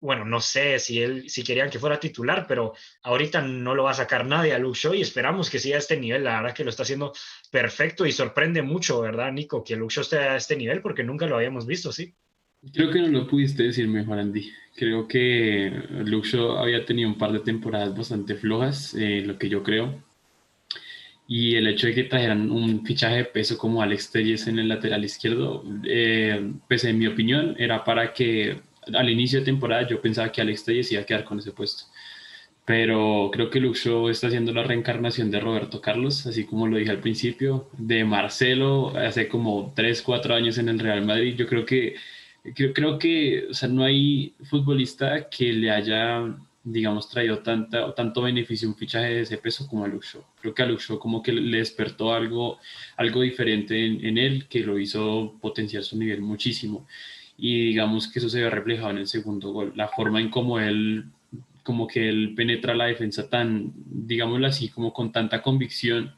bueno, 0.00 0.24
no 0.24 0.40
sé 0.40 0.78
si 0.78 1.02
él, 1.02 1.28
si 1.30 1.42
querían 1.42 1.70
que 1.70 1.78
fuera 1.78 1.98
titular, 1.98 2.46
pero 2.46 2.74
ahorita 3.02 3.40
no 3.42 3.74
lo 3.74 3.84
va 3.84 3.92
a 3.92 3.94
sacar 3.94 4.26
nadie 4.26 4.52
a 4.52 4.58
Luke 4.58 4.78
Shaw 4.78 4.94
y 4.94 5.00
esperamos 5.00 5.50
que 5.50 5.58
siga 5.58 5.76
a 5.76 5.78
este 5.78 5.96
nivel. 5.96 6.24
La 6.24 6.40
verdad 6.42 6.54
que 6.54 6.64
lo 6.64 6.70
está 6.70 6.82
haciendo 6.82 7.12
perfecto 7.50 8.06
y 8.06 8.12
sorprende 8.12 8.62
mucho, 8.62 9.00
¿verdad, 9.00 9.32
Nico? 9.32 9.64
Que 9.64 9.76
Luke 9.76 9.94
Shaw 9.94 10.02
esté 10.02 10.18
a 10.18 10.36
este 10.36 10.56
nivel 10.56 10.82
porque 10.82 11.02
nunca 11.02 11.26
lo 11.26 11.36
habíamos 11.36 11.66
visto, 11.66 11.92
¿sí? 11.92 12.14
Creo 12.72 12.90
que 12.90 13.00
no 13.00 13.08
lo 13.08 13.26
pudiste 13.26 13.62
decir 13.62 13.88
mejor, 13.88 14.18
Andy. 14.18 14.52
Creo 14.74 15.08
que 15.08 15.72
Shaw 16.04 16.58
había 16.58 16.84
tenido 16.84 17.08
un 17.08 17.18
par 17.18 17.32
de 17.32 17.40
temporadas 17.40 17.96
bastante 17.96 18.34
flojas, 18.34 18.94
eh, 18.94 19.22
lo 19.24 19.38
que 19.38 19.48
yo 19.48 19.62
creo. 19.62 20.02
Y 21.28 21.56
el 21.56 21.66
hecho 21.66 21.88
de 21.88 21.94
que 21.94 22.04
trajeran 22.04 22.50
un 22.50 22.84
fichaje 22.84 23.16
de 23.16 23.24
peso 23.24 23.58
como 23.58 23.82
Alex 23.82 24.12
Telles 24.12 24.46
en 24.46 24.58
el 24.60 24.68
lateral 24.68 25.04
izquierdo, 25.04 25.64
eh, 25.84 26.52
pues 26.68 26.84
en 26.84 26.98
mi 26.98 27.06
opinión, 27.06 27.56
era 27.58 27.82
para 27.84 28.12
que 28.12 28.60
al 28.94 29.10
inicio 29.10 29.40
de 29.40 29.44
temporada 29.46 29.86
yo 29.88 30.00
pensaba 30.00 30.30
que 30.30 30.40
Alex 30.40 30.64
Telles 30.64 30.92
iba 30.92 31.02
a 31.02 31.06
quedar 31.06 31.24
con 31.24 31.38
ese 31.40 31.52
puesto. 31.52 31.84
Pero 32.64 33.30
creo 33.32 33.50
que 33.50 33.60
Luxo 33.60 34.10
está 34.10 34.26
haciendo 34.28 34.52
la 34.52 34.64
reencarnación 34.64 35.30
de 35.30 35.40
Roberto 35.40 35.80
Carlos, 35.80 36.26
así 36.26 36.44
como 36.46 36.66
lo 36.66 36.76
dije 36.78 36.90
al 36.90 37.00
principio, 37.00 37.68
de 37.78 38.04
Marcelo 38.04 38.96
hace 38.96 39.28
como 39.28 39.72
3, 39.76 40.02
4 40.02 40.34
años 40.34 40.58
en 40.58 40.68
el 40.68 40.78
Real 40.80 41.04
Madrid. 41.06 41.36
Yo 41.36 41.46
creo 41.46 41.64
que, 41.64 41.96
creo, 42.54 42.72
creo 42.72 42.98
que 42.98 43.46
o 43.50 43.54
sea, 43.54 43.68
no 43.68 43.84
hay 43.84 44.34
futbolista 44.44 45.28
que 45.28 45.52
le 45.52 45.70
haya, 45.70 46.36
digamos, 46.64 47.08
traído 47.08 47.38
tanta, 47.40 47.94
tanto 47.94 48.22
beneficio 48.22 48.68
un 48.68 48.76
fichaje 48.76 49.14
de 49.14 49.20
ese 49.22 49.38
peso 49.38 49.66
como 49.66 49.84
a 49.84 49.88
Luxo. 49.88 50.24
Creo 50.40 50.54
que 50.54 50.62
a 50.62 50.66
Luxo 50.66 50.98
como 50.98 51.22
que 51.22 51.32
le 51.32 51.58
despertó 51.58 52.12
algo, 52.14 52.58
algo 52.96 53.22
diferente 53.22 53.84
en, 53.84 54.04
en 54.04 54.18
él 54.18 54.46
que 54.48 54.60
lo 54.60 54.78
hizo 54.78 55.34
potenciar 55.40 55.82
su 55.82 55.98
nivel 55.98 56.20
muchísimo 56.22 56.86
y 57.38 57.66
digamos 57.66 58.08
que 58.08 58.18
eso 58.18 58.28
se 58.28 58.40
ve 58.40 58.50
reflejado 58.50 58.90
en 58.90 58.98
el 58.98 59.06
segundo 59.06 59.52
gol, 59.52 59.72
la 59.76 59.88
forma 59.88 60.20
en 60.20 60.30
cómo 60.30 60.58
él 60.58 61.06
como 61.62 61.88
que 61.88 62.08
él 62.08 62.32
penetra 62.36 62.76
la 62.76 62.84
defensa 62.84 63.28
tan, 63.28 63.72
digámoslo 63.74 64.46
así, 64.46 64.68
como 64.68 64.92
con 64.92 65.10
tanta 65.10 65.42
convicción, 65.42 66.14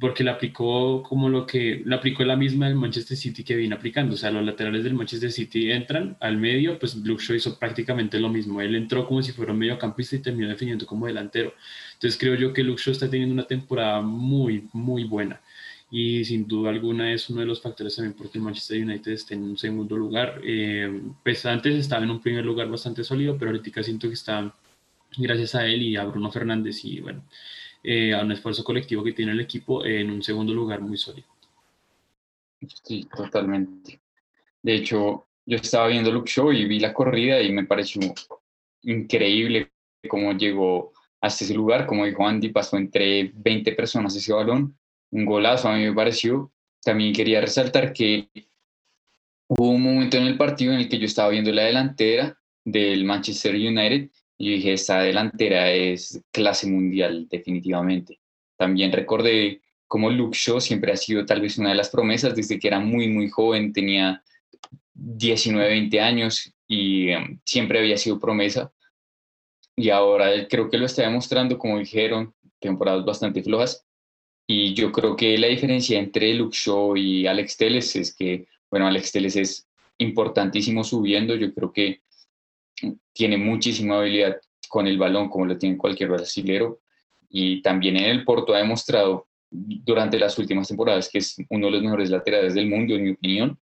porque 0.00 0.24
la 0.24 0.32
aplicó 0.32 1.02
como 1.02 1.28
lo 1.28 1.46
que, 1.46 1.82
la 1.84 1.96
aplicó 1.96 2.24
la 2.24 2.36
misma 2.36 2.66
del 2.66 2.76
Manchester 2.76 3.16
City 3.16 3.44
que 3.44 3.56
viene 3.56 3.74
aplicando, 3.74 4.14
o 4.14 4.16
sea, 4.16 4.30
los 4.30 4.44
laterales 4.44 4.84
del 4.84 4.94
Manchester 4.94 5.32
City 5.32 5.70
entran 5.70 6.16
al 6.20 6.36
medio, 6.36 6.78
pues 6.78 6.94
Luke 6.96 7.22
Shaw 7.22 7.36
hizo 7.36 7.58
prácticamente 7.58 8.18
lo 8.20 8.28
mismo, 8.28 8.60
él 8.60 8.74
entró 8.74 9.06
como 9.06 9.22
si 9.22 9.32
fuera 9.32 9.52
un 9.52 9.58
mediocampista 9.58 10.16
y 10.16 10.20
terminó 10.20 10.48
definiendo 10.48 10.86
como 10.86 11.06
delantero, 11.06 11.54
entonces 11.94 12.18
creo 12.18 12.34
yo 12.34 12.52
que 12.52 12.62
Luke 12.62 12.80
Shaw 12.82 12.92
está 12.92 13.10
teniendo 13.10 13.34
una 13.34 13.46
temporada 13.46 14.00
muy, 14.02 14.68
muy 14.72 15.04
buena. 15.04 15.40
Y 15.94 16.24
sin 16.24 16.48
duda 16.48 16.70
alguna 16.70 17.12
es 17.12 17.28
uno 17.28 17.40
de 17.40 17.46
los 17.46 17.60
factores 17.60 17.94
también 17.94 18.14
porque 18.16 18.38
el 18.38 18.44
Manchester 18.44 18.82
United 18.82 19.12
esté 19.12 19.34
en 19.34 19.42
un 19.42 19.58
segundo 19.58 19.94
lugar. 19.94 20.40
Eh, 20.42 21.02
pues 21.22 21.44
antes 21.44 21.74
estaba 21.74 22.02
en 22.02 22.10
un 22.10 22.22
primer 22.22 22.46
lugar 22.46 22.66
bastante 22.70 23.04
sólido, 23.04 23.36
pero 23.36 23.50
ahorita 23.50 23.82
siento 23.82 24.08
que 24.08 24.14
está 24.14 24.54
gracias 25.18 25.54
a 25.54 25.66
él 25.66 25.82
y 25.82 25.96
a 25.96 26.04
Bruno 26.04 26.30
Fernández 26.30 26.84
y 26.84 27.00
bueno, 27.00 27.22
eh, 27.82 28.14
a 28.14 28.22
un 28.22 28.32
esfuerzo 28.32 28.64
colectivo 28.64 29.02
que 29.02 29.12
tiene 29.12 29.32
el 29.32 29.40
equipo 29.40 29.84
en 29.84 30.10
un 30.10 30.22
segundo 30.22 30.52
lugar 30.52 30.80
muy 30.80 30.96
sólido. 30.96 31.28
Sí, 32.84 33.08
totalmente. 33.14 34.00
De 34.62 34.74
hecho, 34.74 35.26
yo 35.44 35.56
estaba 35.56 35.88
viendo 35.88 36.12
Luke 36.12 36.30
Show 36.30 36.52
y 36.52 36.64
vi 36.64 36.78
la 36.78 36.94
corrida 36.94 37.40
y 37.42 37.50
me 37.52 37.64
pareció 37.64 38.00
increíble 38.82 39.72
cómo 40.08 40.32
llegó 40.32 40.92
hasta 41.20 41.44
ese 41.44 41.54
lugar. 41.54 41.86
Como 41.86 42.04
dijo 42.04 42.26
Andy, 42.26 42.50
pasó 42.50 42.76
entre 42.76 43.32
20 43.34 43.72
personas 43.72 44.14
ese 44.14 44.32
balón 44.32 44.76
un 45.12 45.24
golazo, 45.24 45.68
a 45.68 45.76
mí 45.76 45.84
me 45.84 45.92
pareció. 45.92 46.50
También 46.82 47.12
quería 47.12 47.40
resaltar 47.40 47.92
que 47.92 48.28
hubo 49.48 49.70
un 49.70 49.82
momento 49.82 50.16
en 50.16 50.24
el 50.24 50.36
partido 50.36 50.72
en 50.72 50.80
el 50.80 50.88
que 50.88 50.98
yo 50.98 51.06
estaba 51.06 51.28
viendo 51.28 51.52
la 51.52 51.64
delantera 51.64 52.36
del 52.64 53.04
Manchester 53.04 53.54
United 53.54 54.10
y 54.42 54.46
yo 54.46 54.56
dije, 54.56 54.72
esta 54.72 55.00
delantera 55.02 55.70
es 55.70 56.20
clase 56.32 56.66
mundial, 56.66 57.28
definitivamente. 57.30 58.18
También 58.56 58.90
recordé 58.90 59.60
cómo 59.86 60.10
Luke 60.10 60.36
Shaw 60.36 60.60
siempre 60.60 60.90
ha 60.90 60.96
sido 60.96 61.24
tal 61.24 61.40
vez 61.40 61.58
una 61.58 61.68
de 61.68 61.76
las 61.76 61.90
promesas 61.90 62.34
desde 62.34 62.58
que 62.58 62.66
era 62.66 62.80
muy, 62.80 63.06
muy 63.06 63.30
joven, 63.30 63.72
tenía 63.72 64.20
19, 64.94 65.68
20 65.68 66.00
años 66.00 66.52
y 66.66 67.10
em, 67.10 67.38
siempre 67.44 67.78
había 67.78 67.96
sido 67.96 68.18
promesa. 68.18 68.72
Y 69.76 69.90
ahora 69.90 70.48
creo 70.48 70.68
que 70.68 70.78
lo 70.78 70.86
está 70.86 71.02
demostrando, 71.02 71.56
como 71.56 71.78
dijeron, 71.78 72.34
temporadas 72.58 73.04
bastante 73.04 73.44
flojas, 73.44 73.86
y 74.48 74.74
yo 74.74 74.90
creo 74.90 75.14
que 75.14 75.38
la 75.38 75.46
diferencia 75.46 76.00
entre 76.00 76.34
Luke 76.34 76.56
Shaw 76.58 76.96
y 76.96 77.28
Alex 77.28 77.56
Teles 77.58 77.94
es 77.94 78.12
que, 78.12 78.48
bueno, 78.68 78.88
Alex 78.88 79.12
Teles 79.12 79.36
es 79.36 79.68
importantísimo 79.98 80.82
subiendo. 80.82 81.36
Yo 81.36 81.54
creo 81.54 81.72
que 81.72 82.02
tiene 83.12 83.36
muchísima 83.36 83.98
habilidad 83.98 84.40
con 84.68 84.86
el 84.86 84.98
balón, 84.98 85.28
como 85.28 85.46
lo 85.46 85.58
tiene 85.58 85.76
cualquier 85.76 86.10
brasilero. 86.10 86.80
Y 87.28 87.62
también 87.62 87.96
en 87.96 88.04
el 88.04 88.24
Porto 88.24 88.54
ha 88.54 88.58
demostrado 88.58 89.28
durante 89.50 90.18
las 90.18 90.38
últimas 90.38 90.68
temporadas 90.68 91.08
que 91.10 91.18
es 91.18 91.36
uno 91.50 91.66
de 91.66 91.72
los 91.72 91.82
mejores 91.82 92.10
laterales 92.10 92.54
del 92.54 92.68
mundo, 92.68 92.94
en 92.94 93.04
mi 93.04 93.10
opinión. 93.10 93.58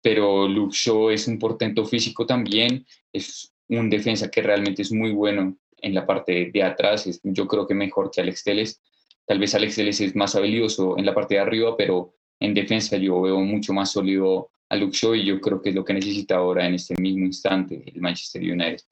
Pero 0.00 0.48
Luke 0.48 0.76
es 1.12 1.28
un 1.28 1.38
portento 1.38 1.84
físico 1.84 2.24
también, 2.26 2.86
es 3.12 3.52
un 3.68 3.90
defensa 3.90 4.30
que 4.30 4.42
realmente 4.42 4.82
es 4.82 4.92
muy 4.92 5.12
bueno 5.12 5.56
en 5.78 5.94
la 5.94 6.06
parte 6.06 6.50
de 6.52 6.62
atrás, 6.62 7.06
es, 7.06 7.20
yo 7.24 7.46
creo 7.46 7.66
que 7.66 7.74
mejor 7.74 8.10
que 8.10 8.20
Alex 8.20 8.44
Teles 8.44 8.80
Tal 9.26 9.38
vez 9.38 9.54
Alex 9.54 9.76
Telles 9.76 10.00
es 10.00 10.16
más 10.16 10.34
habilidoso 10.34 10.98
en 10.98 11.06
la 11.06 11.14
parte 11.14 11.34
de 11.34 11.40
arriba, 11.40 11.76
pero 11.76 12.14
en 12.40 12.54
defensa 12.54 12.96
yo 12.96 13.20
veo 13.20 13.40
mucho 13.40 13.72
más 13.72 13.92
sólido 13.92 14.50
a 14.72 14.76
Shaw 14.76 15.14
y 15.14 15.26
yo 15.26 15.40
creo 15.40 15.60
que 15.60 15.68
es 15.68 15.74
lo 15.74 15.84
que 15.84 15.92
necesita 15.92 16.36
ahora 16.36 16.66
en 16.66 16.74
este 16.74 16.94
mismo 16.98 17.26
instante 17.26 17.82
el 17.86 18.00
Manchester 18.00 18.42
United. 18.42 18.84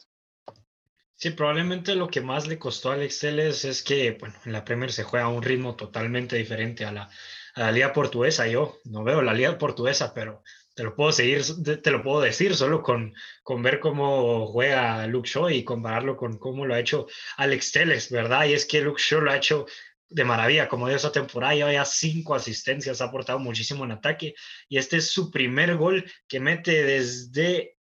Sí, 1.17 1.31
probablemente 1.31 1.95
lo 1.95 2.09
que 2.09 2.21
más 2.21 2.47
le 2.47 2.59
costó 2.59 2.91
a 2.91 2.95
Alex 2.95 3.19
Telles 3.19 3.65
es 3.65 3.83
que, 3.83 4.13
bueno, 4.13 4.35
en 4.45 4.53
la 4.53 4.65
Premier 4.65 4.93
se 4.93 5.05
juega 5.05 5.27
a 5.27 5.31
un 5.31 5.43
ritmo 5.43 5.77
totalmente 5.77 6.37
diferente 6.37 6.85
a 6.85 6.93
la, 6.93 7.11
a 7.55 7.61
la 7.61 7.73
liga 7.73 7.93
portuguesa. 7.93 8.47
Yo 8.47 8.79
no 8.85 9.05
veo 9.05 9.21
la 9.21 9.35
liga 9.35 9.57
portuguesa, 9.59 10.15
pero 10.15 10.43
te 10.75 10.83
lo 10.83 10.95
puedo 10.95 11.13
seguir, 11.13 11.43
te 11.83 11.91
lo 11.91 12.03
puedo 12.03 12.23
decir 12.23 12.55
solo 12.55 12.83
con, 12.83 13.15
con 13.43 13.63
ver 13.63 13.81
cómo 13.81 14.47
juega 14.47 15.07
Luke 15.07 15.29
Shaw 15.29 15.51
y 15.51 15.65
compararlo 15.65 16.17
con 16.17 16.39
cómo 16.39 16.65
lo 16.65 16.75
ha 16.75 16.81
hecho 16.81 17.07
Alex 17.37 17.73
Telles, 17.73 18.11
¿verdad? 18.11 18.47
Y 18.47 18.55
es 18.55 18.65
que 18.65 18.81
Luke 18.81 19.03
Shaw 19.03 19.21
lo 19.21 19.31
ha 19.31 19.37
hecho 19.37 19.67
de 20.11 20.25
maravilla, 20.25 20.69
como 20.69 20.89
de 20.89 20.97
esa 20.97 21.13
temporada, 21.13 21.55
lleva 21.55 21.73
ya 21.73 21.85
cinco 21.85 22.35
asistencias, 22.35 23.01
ha 23.01 23.07
aportado 23.07 23.39
muchísimo 23.39 23.85
en 23.85 23.93
ataque 23.93 24.35
y 24.69 24.77
este 24.77 24.97
es 24.99 25.11
su 25.11 25.31
primer 25.31 25.77
gol 25.77 26.05
que 26.29 26.41
mete 26.41 26.85
desde 26.85 27.79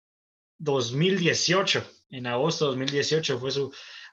2018, 0.58 1.84
en 2.10 2.26
agosto 2.26 2.66
de 2.66 2.78
2018 2.78 3.38
fue 3.38 3.50
su 3.50 3.72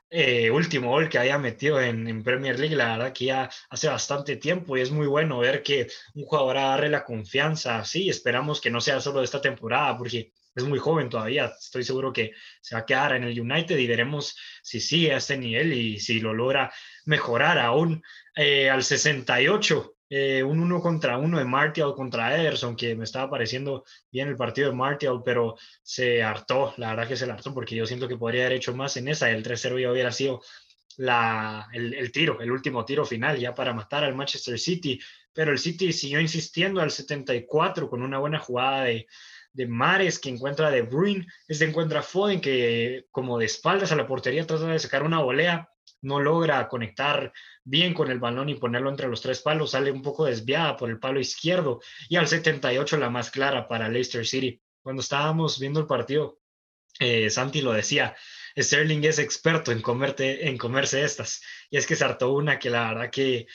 eh, 0.09 0.49
último 0.49 0.89
gol 0.89 1.09
que 1.09 1.19
haya 1.19 1.37
metido 1.37 1.79
en, 1.81 2.07
en, 2.07 2.23
Premier 2.23 2.57
League, 2.59 2.75
la 2.75 2.97
verdad 2.97 3.13
que 3.13 3.25
ya 3.25 3.49
hace 3.69 3.87
bastante 3.87 4.37
tiempo 4.37 4.77
y 4.77 4.81
es 4.81 4.89
muy 4.89 5.05
bueno 5.05 5.39
ver 5.39 5.61
que 5.61 5.87
un 6.15 6.23
jugador 6.23 6.57
agarre 6.57 6.89
la 6.89 7.03
confianza, 7.03 7.83
sí, 7.85 8.09
esperamos 8.09 8.61
que 8.61 8.71
no 8.71 8.81
sea 8.81 9.01
solo 9.01 9.19
de 9.19 9.25
esta 9.25 9.41
temporada, 9.41 9.97
porque 9.97 10.31
es 10.57 10.63
muy 10.63 10.79
joven 10.79 11.09
todavía, 11.09 11.53
estoy 11.59 11.83
seguro 11.83 12.11
que 12.11 12.33
se 12.61 12.75
va 12.75 12.81
a 12.81 12.85
quedar 12.85 13.15
en 13.15 13.23
el 13.23 13.39
United 13.39 13.77
y 13.77 13.87
veremos 13.87 14.35
si 14.63 14.79
sigue 14.79 15.13
a 15.13 15.17
este 15.17 15.37
nivel 15.37 15.73
y 15.73 15.99
si 15.99 16.19
lo 16.19 16.33
logra 16.33 16.73
mejorar 17.05 17.59
aún 17.59 18.03
eh, 18.35 18.69
al 18.69 18.83
68. 18.83 19.93
Eh, 20.09 20.41
un 20.41 20.61
uno 20.61 20.79
contra 20.79 21.17
uno 21.17 21.37
de 21.37 21.43
Martial 21.43 21.93
contra 21.93 22.33
Ederson, 22.33 22.77
que 22.77 22.95
me 22.95 23.03
estaba 23.03 23.29
pareciendo 23.29 23.83
bien 24.09 24.29
el 24.29 24.37
partido 24.37 24.69
de 24.69 24.75
Martial, 24.75 25.21
pero 25.23 25.57
se 25.83 26.23
hartó, 26.23 26.73
la 26.77 26.91
verdad 26.91 27.09
que 27.09 27.17
se 27.17 27.29
hartó, 27.29 27.53
porque 27.53 27.75
yo 27.75 27.85
siento 27.85 28.07
que 28.07 28.15
podría 28.15 28.45
haber 28.45 28.57
hecho 28.57 28.73
más 28.73 28.95
en 28.95 29.09
esa, 29.09 29.29
el 29.29 29.43
3-0 29.43 29.81
ya 29.81 29.91
hubiera 29.91 30.11
sido 30.13 30.41
la, 30.95 31.67
el, 31.73 31.93
el, 31.93 32.11
tiro, 32.11 32.39
el 32.39 32.51
último 32.51 32.85
tiro 32.85 33.05
final 33.05 33.37
ya 33.37 33.53
para 33.53 33.73
matar 33.73 34.05
al 34.05 34.15
Manchester 34.15 34.57
City, 34.57 34.97
pero 35.33 35.51
el 35.51 35.59
City 35.59 35.91
siguió 35.91 36.21
insistiendo 36.21 36.79
al 36.79 36.89
74 36.89 37.89
con 37.89 38.01
una 38.01 38.17
buena 38.17 38.39
jugada 38.39 38.85
de, 38.85 39.07
de 39.57 39.67
Mares 39.67 40.19
que 40.19 40.29
encuentra 40.29 40.69
De 40.69 40.83
Bruyne, 40.83 41.25
este 41.47 41.65
encuentra 41.65 42.03
Foden 42.03 42.39
que 42.39 43.05
como 43.09 43.39
de 43.39 43.45
espaldas 43.45 43.91
a 43.91 43.95
la 43.95 44.05
portería 44.05 44.45
trata 44.45 44.67
de 44.67 44.77
sacar 44.77 45.01
una 45.01 45.19
volea, 45.19 45.69
no 46.01 46.19
logra 46.19 46.67
conectar 46.67 47.33
bien 47.63 47.95
con 47.95 48.11
el 48.11 48.19
balón 48.19 48.49
y 48.49 48.55
ponerlo 48.55 48.91
entre 48.91 49.07
los 49.07 49.21
tres 49.21 49.41
palos, 49.41 49.71
sale 49.71 49.91
un 49.91 50.03
poco 50.03 50.25
desviada 50.25 50.77
por 50.77 50.91
el 50.91 50.99
palo 50.99 51.19
izquierdo 51.19 51.81
y 52.07 52.17
al 52.17 52.27
78 52.27 52.97
la 52.97 53.09
más 53.09 53.31
clara 53.31 53.67
para 53.67 53.89
Leicester 53.89 54.27
City. 54.27 54.61
Cuando 54.83 55.01
estábamos 55.01 55.59
viendo 55.59 55.79
el 55.79 55.87
partido, 55.87 56.39
eh, 56.99 57.31
Santi 57.31 57.61
lo 57.61 57.73
decía, 57.73 58.15
Sterling 58.55 59.03
es 59.05 59.17
experto 59.17 59.71
en, 59.71 59.81
comerte, 59.81 60.47
en 60.47 60.57
comerse 60.57 61.03
estas. 61.03 61.41
Y 61.71 61.77
es 61.77 61.87
que 61.87 61.95
se 61.95 62.05
hartó 62.05 62.31
una 62.31 62.59
que 62.59 62.69
la 62.69 62.89
verdad 62.89 63.09
que 63.09 63.47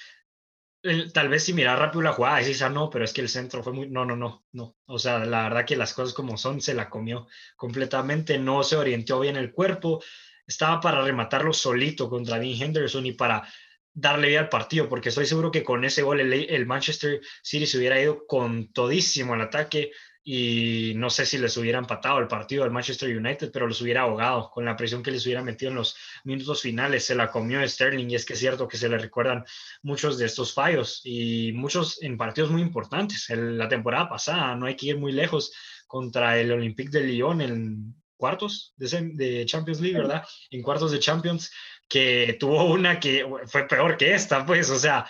tal 1.13 1.29
vez 1.29 1.45
si 1.45 1.53
mirar 1.53 1.79
rápido 1.79 2.03
la 2.03 2.13
jugada, 2.13 2.39
decís, 2.39 2.63
ah, 2.63 2.69
no, 2.69 2.91
pero 2.91 3.05
es 3.05 3.13
que 3.13 3.21
el 3.21 3.29
centro 3.29 3.63
fue 3.63 3.73
muy, 3.73 3.89
no, 3.89 4.05
no, 4.05 4.17
no, 4.17 4.45
no. 4.53 4.77
O 4.87 4.99
sea, 4.99 5.21
la 5.21 5.45
verdad 5.45 5.65
que 5.65 5.77
las 5.77 5.95
cosas 5.95 6.15
como 6.15 6.37
son, 6.37 6.61
se 6.61 6.75
la 6.75 6.91
comió 6.91 7.29
completamente, 7.57 8.39
no 8.39 8.63
se 8.65 8.77
orientó 8.77 9.21
bien 9.21 9.37
el 9.37 9.53
cuerpo. 9.53 10.03
estaba 10.47 10.81
para 10.81 11.03
rematarlo 11.03 11.53
solito 11.53 12.11
contra 12.11 12.39
Dean 12.39 12.61
Henderson 12.61 13.07
y 13.07 13.13
para 13.13 13.47
darle 13.95 14.29
vida 14.29 14.41
al 14.41 14.49
partido, 14.49 14.89
porque 14.89 15.11
estoy 15.11 15.27
seguro 15.27 15.51
que 15.51 15.63
con 15.63 15.85
ese 15.85 16.03
gol 16.03 16.21
el, 16.21 16.67
Manchester 16.67 17.21
City 17.43 17.67
se 17.67 17.79
hubiera 17.79 18.01
ido 18.01 18.27
con 18.27 18.73
todísimo 18.73 19.35
al 19.35 19.43
ataque 19.43 19.93
y 20.25 20.93
no 20.97 21.11
sé 21.11 21.27
si 21.27 21.37
les 21.39 21.57
hubiera 21.57 21.79
empatado 21.79 22.19
el 22.19 22.29
partido 22.29 22.63
al 22.63 22.71
Manchester 22.71 23.17
United, 23.17 23.51
pero 23.53 23.67
los 23.67 23.81
hubiera 23.81 24.03
ahogado 24.03 24.51
con 24.51 24.65
la 24.65 24.77
presión 24.77 25.03
que 25.03 25.11
les 25.11 25.25
hubiera 25.27 25.43
metido 25.43 25.71
en 25.71 25.77
los 25.77 25.97
minutos 26.25 26.63
finales. 26.63 27.05
Se 27.05 27.17
la 27.17 27.31
comió 27.31 27.67
Sterling 27.67 28.09
y 28.09 28.15
es 28.15 28.25
que 28.25 28.35
es 28.35 28.39
cierto 28.39 28.69
que 28.69 28.77
se 28.77 28.89
le 28.89 28.99
recuerdan 28.99 29.45
muchos 29.83 30.19
de 30.19 30.27
estos 30.27 30.55
fallos 30.55 31.01
y 31.05 31.53
muchos 31.53 32.01
en 32.03 32.17
partidos 32.17 32.51
muy 32.51 32.63
importantes. 32.63 33.31
En 33.31 33.59
la 33.59 33.69
temporada 33.69 34.09
pasada, 34.09 34.55
no 34.55 34.67
hay 34.67 34.77
que 34.77 34.87
ir 34.87 34.99
muy 34.99 35.13
lejos 35.13 35.53
contra 35.89 36.39
el 36.39 36.53
Olympique 36.53 36.91
de 36.91 37.05
Lyon 37.05 37.41
en 37.41 37.95
cuartos 38.17 38.73
de, 38.77 39.45
Champions 39.47 39.81
League, 39.81 39.99
¿verdad? 39.99 40.25
En 40.51 40.63
cuartos 40.63 40.93
de 40.93 41.01
Champions, 41.01 41.51
que 41.89 42.37
tuvo 42.39 42.65
una 42.73 43.01
que 43.01 43.27
fue 43.47 43.67
peor 43.67 43.97
que 43.97 44.15
esta, 44.15 44.47
pues, 44.47 44.71
o 44.71 44.79
sea, 44.79 45.05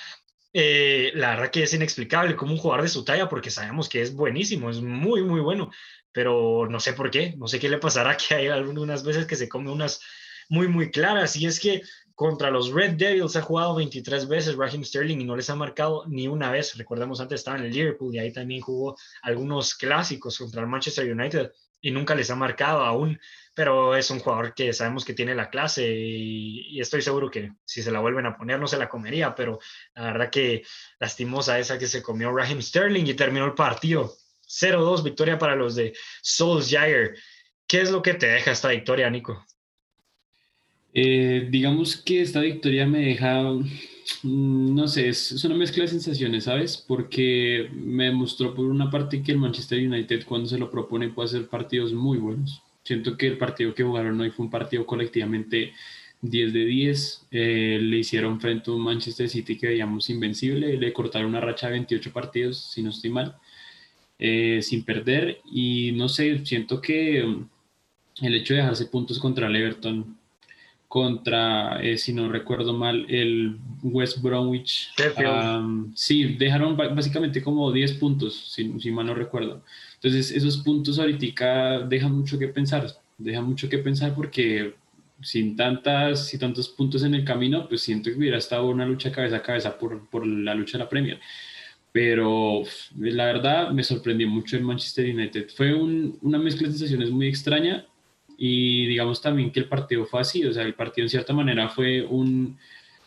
eh, 0.52 1.12
la 1.14 1.30
verdad 1.30 1.50
que 1.50 1.62
es 1.62 1.74
inexplicable 1.74 2.36
como 2.36 2.52
un 2.52 2.58
jugador 2.58 2.82
de 2.82 2.88
su 2.88 3.04
talla, 3.04 3.28
porque 3.28 3.50
sabemos 3.50 3.88
que 3.88 4.02
es 4.02 4.14
buenísimo, 4.14 4.70
es 4.70 4.80
muy, 4.80 5.22
muy 5.22 5.40
bueno, 5.40 5.70
pero 6.12 6.68
no 6.68 6.80
sé 6.80 6.92
por 6.92 7.10
qué, 7.10 7.34
no 7.36 7.48
sé 7.48 7.58
qué 7.58 7.68
le 7.68 7.78
pasará, 7.78 8.16
que 8.28 8.34
hay 8.34 8.48
algunas 8.48 9.04
veces 9.04 9.26
que 9.26 9.36
se 9.36 9.48
come 9.48 9.70
unas 9.70 10.00
muy, 10.48 10.68
muy 10.68 10.90
claras, 10.90 11.36
y 11.36 11.46
es 11.46 11.60
que 11.60 11.82
contra 12.14 12.50
los 12.50 12.70
Red 12.70 12.92
Devils 12.92 13.36
ha 13.36 13.42
jugado 13.42 13.74
23 13.74 14.28
veces 14.28 14.56
Raheem 14.56 14.84
Sterling 14.84 15.20
y 15.20 15.24
no 15.24 15.34
les 15.34 15.48
ha 15.50 15.56
marcado 15.56 16.04
ni 16.06 16.28
una 16.28 16.50
vez. 16.50 16.76
Recordemos 16.76 17.20
antes 17.20 17.40
estaba 17.40 17.58
en 17.58 17.64
el 17.64 17.72
Liverpool 17.72 18.14
y 18.14 18.18
ahí 18.18 18.32
también 18.32 18.60
jugó 18.60 18.96
algunos 19.22 19.74
clásicos 19.74 20.38
contra 20.38 20.60
el 20.60 20.68
Manchester 20.68 21.10
United 21.10 21.50
y 21.82 21.90
nunca 21.90 22.14
les 22.14 22.30
ha 22.30 22.36
marcado 22.36 22.84
aún, 22.84 23.20
pero 23.54 23.94
es 23.96 24.08
un 24.10 24.20
jugador 24.20 24.54
que 24.54 24.72
sabemos 24.72 25.04
que 25.04 25.12
tiene 25.12 25.34
la 25.34 25.50
clase 25.50 25.86
y, 25.86 26.80
estoy 26.80 27.02
seguro 27.02 27.30
que 27.30 27.52
si 27.64 27.82
se 27.82 27.90
la 27.90 28.00
vuelven 28.00 28.24
a 28.24 28.36
poner 28.36 28.58
no 28.58 28.66
se 28.66 28.78
la 28.78 28.88
comería, 28.88 29.34
pero 29.34 29.58
la 29.94 30.04
verdad 30.04 30.30
que 30.30 30.64
lastimosa 30.98 31.58
esa 31.58 31.78
que 31.78 31.86
se 31.86 32.02
comió 32.02 32.34
Raheem 32.34 32.62
Sterling 32.62 33.06
y 33.06 33.14
terminó 33.14 33.44
el 33.44 33.54
partido. 33.54 34.14
0-2, 34.48 35.02
victoria 35.02 35.38
para 35.38 35.56
los 35.56 35.74
de 35.74 35.94
Solskjaer. 36.22 37.16
¿Qué 37.66 37.80
es 37.80 37.90
lo 37.90 38.02
que 38.02 38.14
te 38.14 38.26
deja 38.26 38.52
esta 38.52 38.68
victoria, 38.68 39.08
Nico? 39.10 39.44
Eh, 40.94 41.48
digamos 41.50 41.96
que 41.96 42.20
esta 42.20 42.40
victoria 42.40 42.86
me 42.86 43.00
deja 43.00 43.54
Mm, 44.22 44.74
no 44.74 44.88
sé, 44.88 45.08
es, 45.08 45.44
una 45.44 45.56
mezcla 45.56 45.82
de 45.84 45.88
sensaciones, 45.88 46.44
¿sabes? 46.44 46.76
Porque 46.76 47.68
me 47.72 48.06
demostró 48.06 48.54
por 48.54 48.66
una 48.66 48.90
parte 48.90 49.22
que 49.22 49.32
el 49.32 49.38
Manchester 49.38 49.78
United 49.86 50.24
cuando 50.26 50.48
se 50.48 50.58
lo 50.58 50.70
propone 50.70 51.08
puede 51.08 51.26
hacer 51.28 51.48
partidos 51.48 51.92
muy 51.92 52.18
buenos. 52.18 52.62
Siento 52.84 53.16
que 53.16 53.28
el 53.28 53.38
partido 53.38 53.74
que 53.74 53.84
jugaron 53.84 54.20
hoy 54.20 54.30
fue 54.30 54.44
un 54.46 54.50
partido 54.50 54.86
colectivamente 54.86 55.72
10 56.20 56.52
de 56.52 56.64
10. 56.64 57.26
Eh, 57.30 57.78
le 57.80 57.98
hicieron 57.98 58.40
frente 58.40 58.70
a 58.70 58.74
un 58.74 58.82
Manchester 58.82 59.28
City 59.28 59.56
que 59.58 59.68
veíamos 59.68 60.10
invencible. 60.10 60.76
Le 60.76 60.92
cortaron 60.92 61.28
una 61.28 61.40
racha 61.40 61.66
de 61.66 61.72
28 61.74 62.12
partidos, 62.12 62.70
si 62.72 62.82
no 62.82 62.90
estoy 62.90 63.10
mal, 63.10 63.36
eh, 64.18 64.60
sin 64.62 64.84
perder. 64.84 65.40
Y 65.50 65.92
no 65.92 66.08
sé, 66.08 66.44
siento 66.44 66.80
que 66.80 67.18
el 67.20 68.34
hecho 68.34 68.54
de 68.54 68.60
dejarse 68.60 68.86
puntos 68.86 69.18
contra 69.18 69.48
el 69.48 69.56
Everton 69.56 70.16
contra, 70.92 71.82
eh, 71.82 71.96
si 71.96 72.12
no 72.12 72.28
recuerdo 72.28 72.74
mal, 72.74 73.06
el 73.08 73.56
West 73.82 74.20
Bromwich. 74.20 74.90
sí, 75.94 76.34
dejaron 76.34 76.76
básicamente 76.76 77.42
como 77.42 77.72
10 77.72 77.94
puntos, 77.94 78.52
si, 78.52 78.78
si, 78.78 78.90
mal 78.90 79.06
no 79.06 79.14
recuerdo. 79.14 79.62
Entonces, 79.94 80.30
esos 80.32 80.58
puntos 80.58 80.98
ahorita 80.98 81.86
dejan 81.88 82.12
mucho 82.12 82.38
que 82.38 82.48
pensar, 82.48 82.88
dejan 83.16 83.46
mucho 83.46 83.70
que 83.70 83.78
pensar 83.78 84.14
porque 84.14 84.74
sin 85.22 85.56
tantas 85.56 86.34
y 86.34 86.38
tantos 86.38 86.68
puntos 86.68 87.02
en 87.04 87.14
el 87.14 87.24
camino, 87.24 87.66
pues 87.66 87.80
siento 87.80 88.10
que 88.10 88.18
hubiera 88.18 88.36
estado 88.36 88.68
una 88.68 88.84
lucha 88.84 89.10
cabeza 89.10 89.36
a 89.36 89.42
cabeza 89.42 89.78
por, 89.78 90.10
por 90.10 90.26
la 90.26 90.54
lucha 90.54 90.76
de 90.76 90.84
la 90.84 90.90
Premier. 90.90 91.18
Pero 91.90 92.64
la 92.98 93.24
verdad 93.24 93.70
me 93.70 93.82
sorprendió 93.82 94.28
mucho 94.28 94.58
el 94.58 94.62
Manchester 94.62 95.06
United. 95.08 95.48
Fue 95.56 95.72
una 95.72 96.38
mezcla 96.38 96.66
de 96.66 96.74
sensaciones 96.74 97.10
muy 97.10 97.28
extraña 97.28 97.86
y 98.44 98.86
digamos 98.86 99.22
también 99.22 99.52
que 99.52 99.60
el 99.60 99.68
partido 99.68 100.04
fue 100.04 100.20
así, 100.20 100.44
o 100.44 100.52
sea, 100.52 100.64
el 100.64 100.74
partido 100.74 101.04
en 101.04 101.10
cierta 101.10 101.32
manera 101.32 101.68
fue 101.68 102.02
un, 102.02 102.58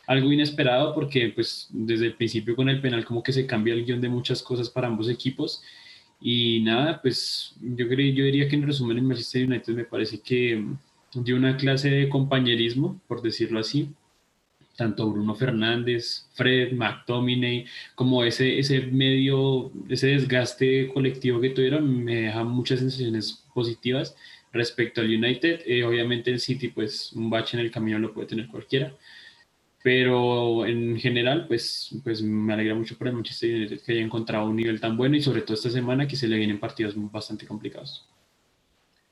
algo 0.08 0.32
inesperado 0.32 0.96
porque 0.96 1.28
pues 1.36 1.68
desde 1.72 2.06
el 2.06 2.14
principio 2.14 2.56
con 2.56 2.70
el 2.70 2.80
penal 2.80 3.04
como 3.04 3.22
que 3.22 3.34
se 3.34 3.46
cambia 3.46 3.74
el 3.74 3.84
guion 3.84 4.00
de 4.00 4.08
muchas 4.08 4.42
cosas 4.42 4.70
para 4.70 4.88
ambos 4.88 5.10
equipos. 5.10 5.62
Y 6.22 6.62
nada, 6.62 7.02
pues 7.02 7.54
yo, 7.60 7.86
creo, 7.90 8.14
yo 8.14 8.24
diría 8.24 8.48
que 8.48 8.56
en 8.56 8.66
resumen 8.66 8.98
el 8.98 9.04
Manchester 9.04 9.46
United 9.46 9.74
me 9.74 9.84
parece 9.84 10.22
que 10.22 10.64
dio 11.14 11.36
una 11.36 11.58
clase 11.58 11.90
de 11.90 12.08
compañerismo, 12.08 13.02
por 13.06 13.22
decirlo 13.22 13.60
así, 13.60 13.90
tanto 14.78 15.12
Bruno 15.12 15.36
Fernández, 15.36 16.30
Fred, 16.34 16.72
McTominay, 16.72 17.66
como 17.94 18.24
ese, 18.24 18.58
ese 18.58 18.80
medio, 18.88 19.70
ese 19.90 20.08
desgaste 20.08 20.88
colectivo 20.94 21.42
que 21.42 21.50
tuvieron, 21.50 22.06
me 22.06 22.22
deja 22.22 22.46
muchas 22.46 22.80
sensaciones 22.80 23.44
positivas 23.54 24.16
Respecto 24.56 25.02
al 25.02 25.08
United, 25.08 25.64
eh, 25.66 25.84
obviamente 25.84 26.32
el 26.32 26.40
City, 26.40 26.70
pues 26.70 27.12
un 27.12 27.30
bache 27.30 27.58
en 27.58 27.66
el 27.66 27.72
camino 27.72 28.00
lo 28.00 28.14
puede 28.14 28.30
tener 28.30 28.48
cualquiera. 28.48 28.94
Pero 29.84 30.66
en 30.66 30.98
general, 30.98 31.46
pues, 31.46 31.94
pues 32.06 32.22
me 32.22 32.54
alegra 32.54 32.74
mucho 32.74 32.98
por 32.98 33.08
el 33.10 33.16
Manchester 33.16 33.54
United 33.54 33.82
que 33.82 33.92
haya 33.92 34.02
encontrado 34.02 34.48
un 34.48 34.56
nivel 34.56 34.80
tan 34.80 34.96
bueno 34.96 35.18
y 35.18 35.22
sobre 35.22 35.42
todo 35.42 35.56
esta 35.56 35.70
semana 35.70 36.08
que 36.08 36.16
se 36.16 36.30
le 36.30 36.38
vienen 36.38 36.58
partidos 36.58 36.94
bastante 36.96 37.46
complicados. 37.46 38.08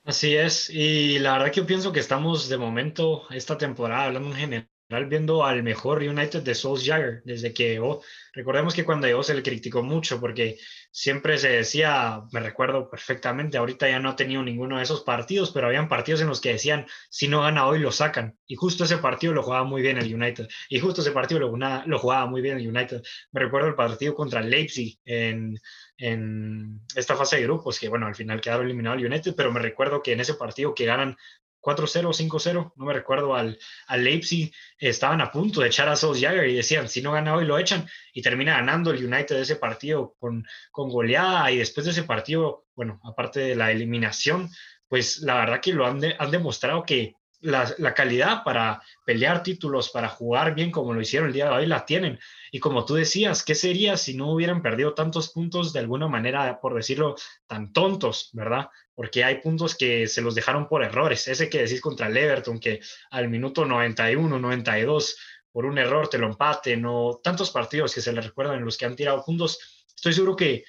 Así 0.04 0.34
es, 0.34 0.70
y 0.70 1.18
la 1.18 1.32
verdad 1.32 1.52
que 1.52 1.60
yo 1.60 1.66
pienso 1.66 1.92
que 1.92 2.00
estamos 2.00 2.48
de 2.48 2.56
momento, 2.56 3.24
esta 3.30 3.58
temporada, 3.58 4.04
hablando 4.04 4.30
en 4.30 4.34
general, 4.36 4.68
viendo 4.88 5.44
al 5.44 5.62
mejor 5.62 5.98
United 5.98 6.42
de 6.42 6.54
Solskjaer 6.54 7.22
desde 7.24 7.52
que 7.52 7.70
llegó. 7.70 8.02
Recordemos 8.32 8.74
que 8.74 8.84
cuando 8.84 9.06
llegó 9.06 9.22
se 9.22 9.34
le 9.34 9.42
criticó 9.42 9.82
mucho 9.82 10.20
porque 10.20 10.58
siempre 10.90 11.38
se 11.38 11.48
decía, 11.48 12.22
me 12.32 12.40
recuerdo 12.40 12.88
perfectamente, 12.88 13.58
ahorita 13.58 13.88
ya 13.88 13.98
no 13.98 14.10
ha 14.10 14.16
tenido 14.16 14.42
ninguno 14.42 14.76
de 14.76 14.84
esos 14.84 15.02
partidos, 15.02 15.50
pero 15.50 15.66
habían 15.66 15.88
partidos 15.88 16.20
en 16.20 16.28
los 16.28 16.40
que 16.40 16.52
decían, 16.52 16.86
si 17.08 17.28
no 17.28 17.42
gana 17.42 17.66
hoy 17.66 17.78
lo 17.78 17.90
sacan. 17.90 18.38
Y 18.46 18.56
justo 18.56 18.84
ese 18.84 18.98
partido 18.98 19.32
lo 19.32 19.42
jugaba 19.42 19.64
muy 19.64 19.82
bien 19.82 19.98
el 19.98 20.14
United. 20.14 20.48
Y 20.68 20.78
justo 20.78 21.00
ese 21.00 21.12
partido 21.12 21.40
lo, 21.40 21.98
jugaba 21.98 22.26
muy 22.26 22.42
bien 22.42 22.58
el 22.58 22.68
United. 22.68 23.02
Me 23.32 23.40
recuerdo 23.40 23.68
el 23.68 23.74
partido 23.74 24.14
contra 24.14 24.42
Leipzig 24.42 24.98
en, 25.04 25.58
en 25.96 26.80
esta 26.94 27.16
fase 27.16 27.36
de 27.36 27.42
grupos, 27.42 27.78
que 27.78 27.88
bueno, 27.88 28.06
al 28.06 28.14
final 28.14 28.40
quedaron 28.40 28.66
eliminados 28.66 29.00
el 29.00 29.06
United, 29.06 29.34
pero 29.36 29.52
me 29.52 29.60
recuerdo 29.60 30.02
que 30.02 30.12
en 30.12 30.20
ese 30.20 30.34
partido 30.34 30.74
que 30.74 30.84
ganan 30.84 31.16
4-0, 31.64 32.12
5-0, 32.12 32.72
no 32.76 32.84
me 32.84 32.92
recuerdo, 32.92 33.34
al, 33.34 33.58
al, 33.86 34.04
Leipzig, 34.04 34.52
estaban 34.78 35.20
a 35.20 35.30
punto 35.30 35.60
de 35.60 35.68
echar 35.68 35.88
a 35.88 35.96
Solskjaer 35.96 36.48
y 36.48 36.56
decían, 36.56 36.88
si 36.88 37.00
no 37.00 37.12
gana 37.12 37.34
hoy 37.34 37.46
lo 37.46 37.58
echan, 37.58 37.88
y 38.12 38.22
termina 38.22 38.54
ganando 38.54 38.90
el 38.90 39.04
United 39.04 39.36
ese 39.36 39.56
partido 39.56 40.14
con, 40.18 40.46
con 40.70 40.90
goleada, 40.90 41.50
y 41.50 41.58
después 41.58 41.86
de 41.86 41.92
ese 41.92 42.02
partido, 42.02 42.66
bueno, 42.74 43.00
aparte 43.04 43.40
de 43.40 43.56
la 43.56 43.70
eliminación, 43.70 44.50
pues 44.88 45.20
la 45.20 45.36
verdad 45.36 45.60
que 45.60 45.72
lo 45.72 45.86
han, 45.86 46.00
han 46.18 46.30
demostrado 46.30 46.84
que 46.84 47.16
la, 47.44 47.94
calidad 47.94 48.42
para 48.42 48.82
pelear 49.04 49.42
títulos, 49.42 49.90
para 49.90 50.08
jugar 50.08 50.54
bien 50.54 50.70
como 50.70 50.94
lo 50.94 51.00
hicieron 51.00 51.28
el 51.28 51.34
día 51.34 51.46
de 51.46 51.50
hoy, 51.52 51.66
la 51.66 51.84
tienen. 51.84 52.18
Y 52.50 52.58
como 52.58 52.84
tú 52.84 52.94
decías, 52.94 53.42
¿qué 53.42 53.54
sería 53.54 53.96
si 53.96 54.14
no 54.14 54.32
hubieran 54.32 54.62
perdido 54.62 54.94
tantos 54.94 55.30
puntos 55.30 55.72
de 55.72 55.80
alguna 55.80 56.08
manera, 56.08 56.58
por 56.60 56.74
decirlo, 56.74 57.16
tan 57.46 57.72
tontos, 57.72 58.30
verdad? 58.32 58.68
Porque 58.94 59.24
hay 59.24 59.40
puntos 59.40 59.76
que 59.76 60.06
se 60.06 60.22
los 60.22 60.34
dejaron 60.34 60.66
por 60.68 60.82
errores. 60.82 61.28
Ese 61.28 61.50
que 61.50 61.62
decís 61.62 61.80
contra 61.80 62.06
el 62.06 62.16
Everton, 62.16 62.58
que 62.58 62.80
al 63.10 63.28
minuto 63.28 63.64
91, 63.64 64.38
92, 64.38 65.16
por 65.52 65.66
un 65.66 65.78
error 65.78 66.08
te 66.08 66.18
lo 66.18 66.26
empaten, 66.26 66.84
o 66.86 67.20
tantos 67.22 67.50
partidos 67.50 67.94
que 67.94 68.00
se 68.00 68.12
le 68.12 68.20
recuerdan 68.20 68.58
en 68.58 68.64
los 68.64 68.78
que 68.78 68.86
han 68.86 68.96
tirado 68.96 69.24
puntos. 69.24 69.84
Estoy 69.94 70.14
seguro 70.14 70.34
que 70.34 70.64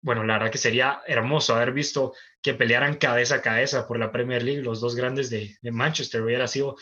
bueno, 0.00 0.24
la 0.24 0.34
verdad 0.34 0.50
que 0.52 0.58
sería 0.58 1.02
hermoso 1.06 1.54
haber 1.54 1.72
visto 1.72 2.14
que 2.40 2.54
pelearan 2.54 2.96
cabeza 2.96 3.36
a 3.36 3.42
cabeza 3.42 3.86
por 3.86 3.98
la 3.98 4.12
Premier 4.12 4.42
League 4.42 4.62
los 4.62 4.80
dos 4.80 4.94
grandes 4.94 5.30
de, 5.30 5.56
Manchester. 5.62 6.22
Hubiera 6.22 6.46
sido 6.46 6.76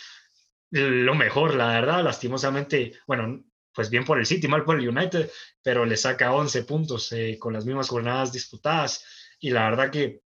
lo 0.71 1.15
mejor, 1.15 1.55
la 1.55 1.69
verdad. 1.69 2.05
Lastimosamente, 2.05 2.99
bueno, 3.07 3.45
pues 3.73 3.91
bien 3.91 4.05
por 4.05 4.19
el 4.19 4.27
City, 4.27 4.49
mal 4.49 4.65
por 4.65 4.79
el 4.79 4.89
United, 4.89 5.31
pero 5.63 5.85
le 5.85 5.97
saca 5.97 6.33
11 6.33 6.65
puntos 6.65 7.13
eh, 7.13 7.39
con 7.39 7.53
las 7.53 7.65
mismas 7.65 7.89
jornadas 7.89 8.33
disputadas. 8.33 9.05
Y 9.39 9.51
la 9.51 9.71
verdad 9.71 9.91
que 9.91 10.23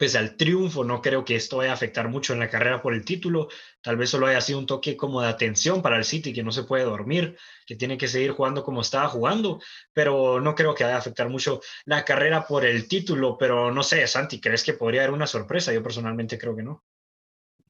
pese 0.00 0.16
al 0.16 0.34
triunfo, 0.34 0.82
no 0.82 1.02
creo 1.02 1.26
que 1.26 1.36
esto 1.36 1.58
vaya 1.58 1.72
a 1.72 1.74
afectar 1.74 2.08
mucho 2.08 2.32
en 2.32 2.38
la 2.38 2.48
carrera 2.48 2.80
por 2.80 2.94
el 2.94 3.04
título. 3.04 3.48
Tal 3.82 3.98
vez 3.98 4.08
solo 4.08 4.28
haya 4.28 4.40
sido 4.40 4.58
un 4.58 4.64
toque 4.64 4.96
como 4.96 5.20
de 5.20 5.28
atención 5.28 5.82
para 5.82 5.98
el 5.98 6.04
City, 6.04 6.32
que 6.32 6.42
no 6.42 6.52
se 6.52 6.62
puede 6.62 6.84
dormir, 6.84 7.36
que 7.66 7.76
tiene 7.76 7.98
que 7.98 8.08
seguir 8.08 8.30
jugando 8.30 8.64
como 8.64 8.80
estaba 8.80 9.08
jugando, 9.08 9.60
pero 9.92 10.40
no 10.40 10.54
creo 10.54 10.74
que 10.74 10.84
vaya 10.84 10.96
a 10.96 11.00
afectar 11.00 11.28
mucho 11.28 11.60
la 11.84 12.02
carrera 12.02 12.46
por 12.46 12.64
el 12.64 12.88
título. 12.88 13.36
Pero 13.36 13.70
no 13.70 13.82
sé, 13.82 14.06
Santi, 14.06 14.40
¿crees 14.40 14.64
que 14.64 14.72
podría 14.72 15.02
haber 15.02 15.12
una 15.12 15.26
sorpresa? 15.26 15.70
Yo 15.70 15.82
personalmente 15.82 16.38
creo 16.38 16.56
que 16.56 16.62
no. 16.62 16.82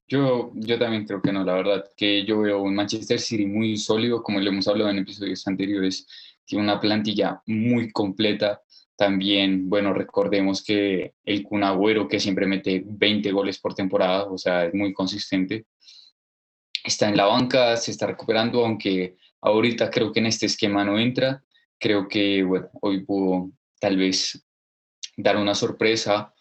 Yo, 0.07 0.51
yo 0.53 0.79
también 0.79 1.05
creo 1.05 1.21
que 1.21 1.33
no, 1.33 1.43
la 1.43 1.55
verdad, 1.55 1.83
que 1.97 2.23
yo 2.23 2.39
veo 2.39 2.61
un 2.61 2.73
Manchester 2.73 3.19
City 3.19 3.45
muy 3.45 3.75
sólido, 3.75 4.23
como 4.23 4.39
le 4.39 4.47
hemos 4.47 4.69
hablado 4.69 4.89
en 4.89 4.99
episodios 4.99 5.45
anteriores, 5.47 6.07
tiene 6.45 6.63
una 6.63 6.79
plantilla 6.79 7.41
muy 7.45 7.91
completa, 7.91 8.61
también, 9.01 9.67
bueno, 9.67 9.95
recordemos 9.95 10.63
que 10.63 11.15
el 11.25 11.41
Kun 11.41 11.63
Agüero, 11.63 12.07
que 12.07 12.19
siempre 12.19 12.45
mete 12.45 12.83
20 12.85 13.31
goles 13.31 13.57
por 13.57 13.73
temporada, 13.73 14.25
o 14.25 14.37
sea, 14.37 14.65
es 14.65 14.75
muy 14.75 14.93
consistente. 14.93 15.65
está 16.83 17.09
en 17.09 17.17
la 17.17 17.25
banca, 17.25 17.75
se 17.77 17.89
está 17.89 18.05
recuperando, 18.05 18.63
aunque 18.63 19.15
ahorita 19.41 19.89
creo 19.89 20.11
que 20.11 20.19
en 20.19 20.27
este 20.27 20.45
esquema 20.45 20.85
no 20.85 20.99
entra. 20.99 21.43
Creo 21.79 22.07
que 22.07 22.43
bueno, 22.43 22.69
hoy 22.79 23.03
pudo 23.03 23.49
tal 23.79 23.97
vez 23.97 24.45
dar 25.17 25.35
una 25.37 25.55
sorpresa. 25.55 26.31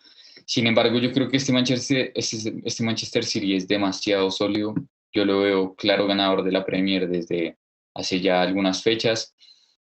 Sin 0.44 0.66
embargo, 0.66 0.98
yo 0.98 1.12
creo 1.12 1.30
que 1.30 1.38
este 1.38 1.54
Manchester, 1.54 2.12
este, 2.14 2.60
este 2.62 2.84
Manchester 2.84 3.24
City 3.24 3.54
es 3.56 3.66
demasiado 3.66 4.30
sólido. 4.30 4.74
Yo 5.14 5.24
lo 5.24 5.40
veo 5.40 5.74
claro 5.76 6.06
ganador 6.06 6.44
de 6.44 6.52
la 6.52 6.66
Premier 6.66 7.08
desde 7.08 7.56
hace 7.94 8.20
ya 8.20 8.42
algunas 8.42 8.82
fechas. 8.82 9.34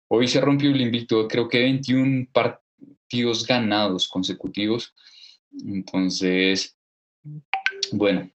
Hoy 0.08 0.26
se 0.26 0.40
rompió 0.40 0.70
el 0.70 0.80
invicto, 0.80 1.28
creo 1.28 1.50
que 1.50 1.60
21 1.60 2.28
ganados 3.46 4.08
consecutivos. 4.08 4.94
Entonces, 5.64 6.76
bueno, 7.92 8.30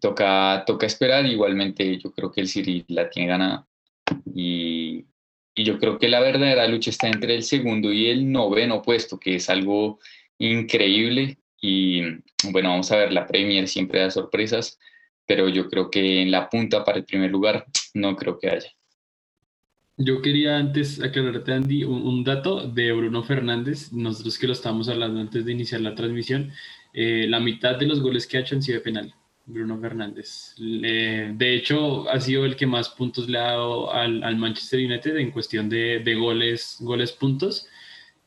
toca, 0.00 0.64
toca 0.66 0.86
esperar. 0.86 1.26
Igualmente, 1.26 1.98
yo 1.98 2.12
creo 2.12 2.30
que 2.30 2.40
el 2.40 2.48
City 2.48 2.84
la 2.88 3.10
tiene 3.10 3.28
ganada. 3.28 3.66
Y, 4.34 5.04
y 5.54 5.64
yo 5.64 5.78
creo 5.78 5.98
que 5.98 6.08
la 6.08 6.20
verdadera 6.20 6.66
lucha 6.68 6.90
está 6.90 7.08
entre 7.08 7.34
el 7.34 7.42
segundo 7.42 7.92
y 7.92 8.08
el 8.08 8.30
noveno 8.30 8.82
puesto, 8.82 9.18
que 9.18 9.36
es 9.36 9.50
algo 9.50 9.98
increíble. 10.38 11.38
Y 11.60 12.02
bueno, 12.50 12.70
vamos 12.70 12.90
a 12.92 12.96
ver, 12.96 13.12
la 13.12 13.26
Premier 13.26 13.66
siempre 13.68 14.00
da 14.00 14.10
sorpresas, 14.10 14.78
pero 15.26 15.48
yo 15.48 15.68
creo 15.68 15.90
que 15.90 16.22
en 16.22 16.30
la 16.30 16.48
punta 16.48 16.84
para 16.84 16.98
el 16.98 17.04
primer 17.04 17.30
lugar 17.30 17.66
no 17.94 18.16
creo 18.16 18.38
que 18.38 18.50
haya. 18.50 18.70
Yo 19.98 20.20
quería 20.20 20.58
antes 20.58 21.00
aclararte, 21.02 21.52
Andy, 21.54 21.84
un, 21.84 22.22
dato 22.22 22.68
de 22.68 22.92
Bruno 22.92 23.22
Fernández. 23.22 23.92
Nosotros 23.92 24.38
que 24.38 24.46
lo 24.46 24.52
estábamos 24.52 24.88
hablando 24.90 25.20
antes 25.20 25.44
de 25.44 25.52
iniciar 25.52 25.80
la 25.80 25.94
transmisión, 25.94 26.52
eh, 26.92 27.26
la 27.28 27.40
mitad 27.40 27.76
de 27.78 27.86
los 27.86 28.00
goles 28.00 28.26
que 28.26 28.36
ha 28.36 28.40
hecho 28.40 28.54
han 28.56 28.62
sido 28.62 28.78
de 28.78 28.84
penal. 28.84 29.14
Bruno 29.46 29.78
Fernández. 29.80 30.54
de 30.58 31.54
hecho, 31.54 32.08
ha 32.10 32.20
sido 32.20 32.44
el 32.44 32.56
que 32.56 32.66
más 32.66 32.88
puntos 32.90 33.28
le 33.28 33.38
ha 33.38 33.52
dado 33.52 33.92
al, 33.92 34.36
Manchester 34.36 34.80
United 34.84 35.16
en 35.16 35.30
cuestión 35.30 35.68
de, 35.68 36.14
goles, 36.18 36.76
goles 36.80 37.12
puntos. 37.12 37.66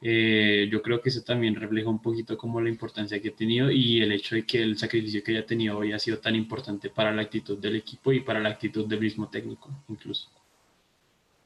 Eh, 0.02 0.70
yo 0.72 0.82
creo 0.82 1.02
que 1.02 1.10
eso 1.10 1.22
también 1.24 1.56
refleja 1.56 1.90
un 1.90 2.02
poquito 2.02 2.38
como 2.38 2.62
la 2.62 2.70
importancia 2.70 3.22
que 3.22 3.30
ha 3.30 3.36
tenido 3.36 3.70
y 3.70 4.02
el 4.02 4.14
hecho 4.14 4.36
de 4.36 4.46
que 4.46 4.64
el 4.64 4.78
sacrificio 4.78 5.22
que 5.24 5.34
haya 5.34 5.46
tenido 5.46 5.78
hoy 5.78 5.92
ha 5.92 6.00
sido 6.00 6.20
tan 6.20 6.36
importante 6.36 6.90
para 6.90 7.14
la 7.14 7.24
actitud 7.24 7.58
del 7.60 7.76
equipo 7.76 8.14
y 8.14 8.22
para 8.22 8.40
la 8.40 8.50
actitud 8.50 8.88
del 8.88 9.02
mismo 9.02 9.28
técnico, 9.30 9.70
incluso. 9.90 10.30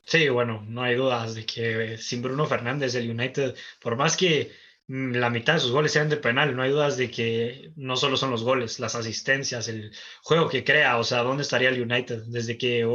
Sí, 0.05 0.29
bueno, 0.29 0.63
no 0.67 0.83
hay 0.83 0.95
dudas 0.95 1.33
de 1.35 1.45
que 1.45 1.97
sin 1.97 2.21
Bruno 2.21 2.45
Fernández 2.45 2.95
el 2.95 3.09
United, 3.09 3.55
por 3.81 3.95
más 3.95 4.17
que 4.17 4.51
Mm, 4.87 5.13
la 5.15 5.29
mitad 5.29 5.53
de 5.53 5.59
sus 5.61 5.71
goles 5.71 5.91
sean 5.93 6.09
de 6.09 6.17
penal. 6.17 6.55
No 6.55 6.61
hay 6.61 6.71
dudas 6.71 6.97
de 6.97 7.09
que 7.09 7.71
no 7.75 7.95
solo 7.95 8.17
son 8.17 8.31
los 8.31 8.43
goles, 8.43 8.79
las 8.79 8.95
asistencias, 8.95 9.67
el 9.67 9.91
juego 10.23 10.49
que 10.49 10.63
crea, 10.63 10.97
o 10.97 11.03
sea, 11.03 11.23
¿dónde 11.23 11.43
estaría 11.43 11.69
el 11.69 11.81
United? 11.81 12.23
Desde 12.27 12.57
que 12.57 12.85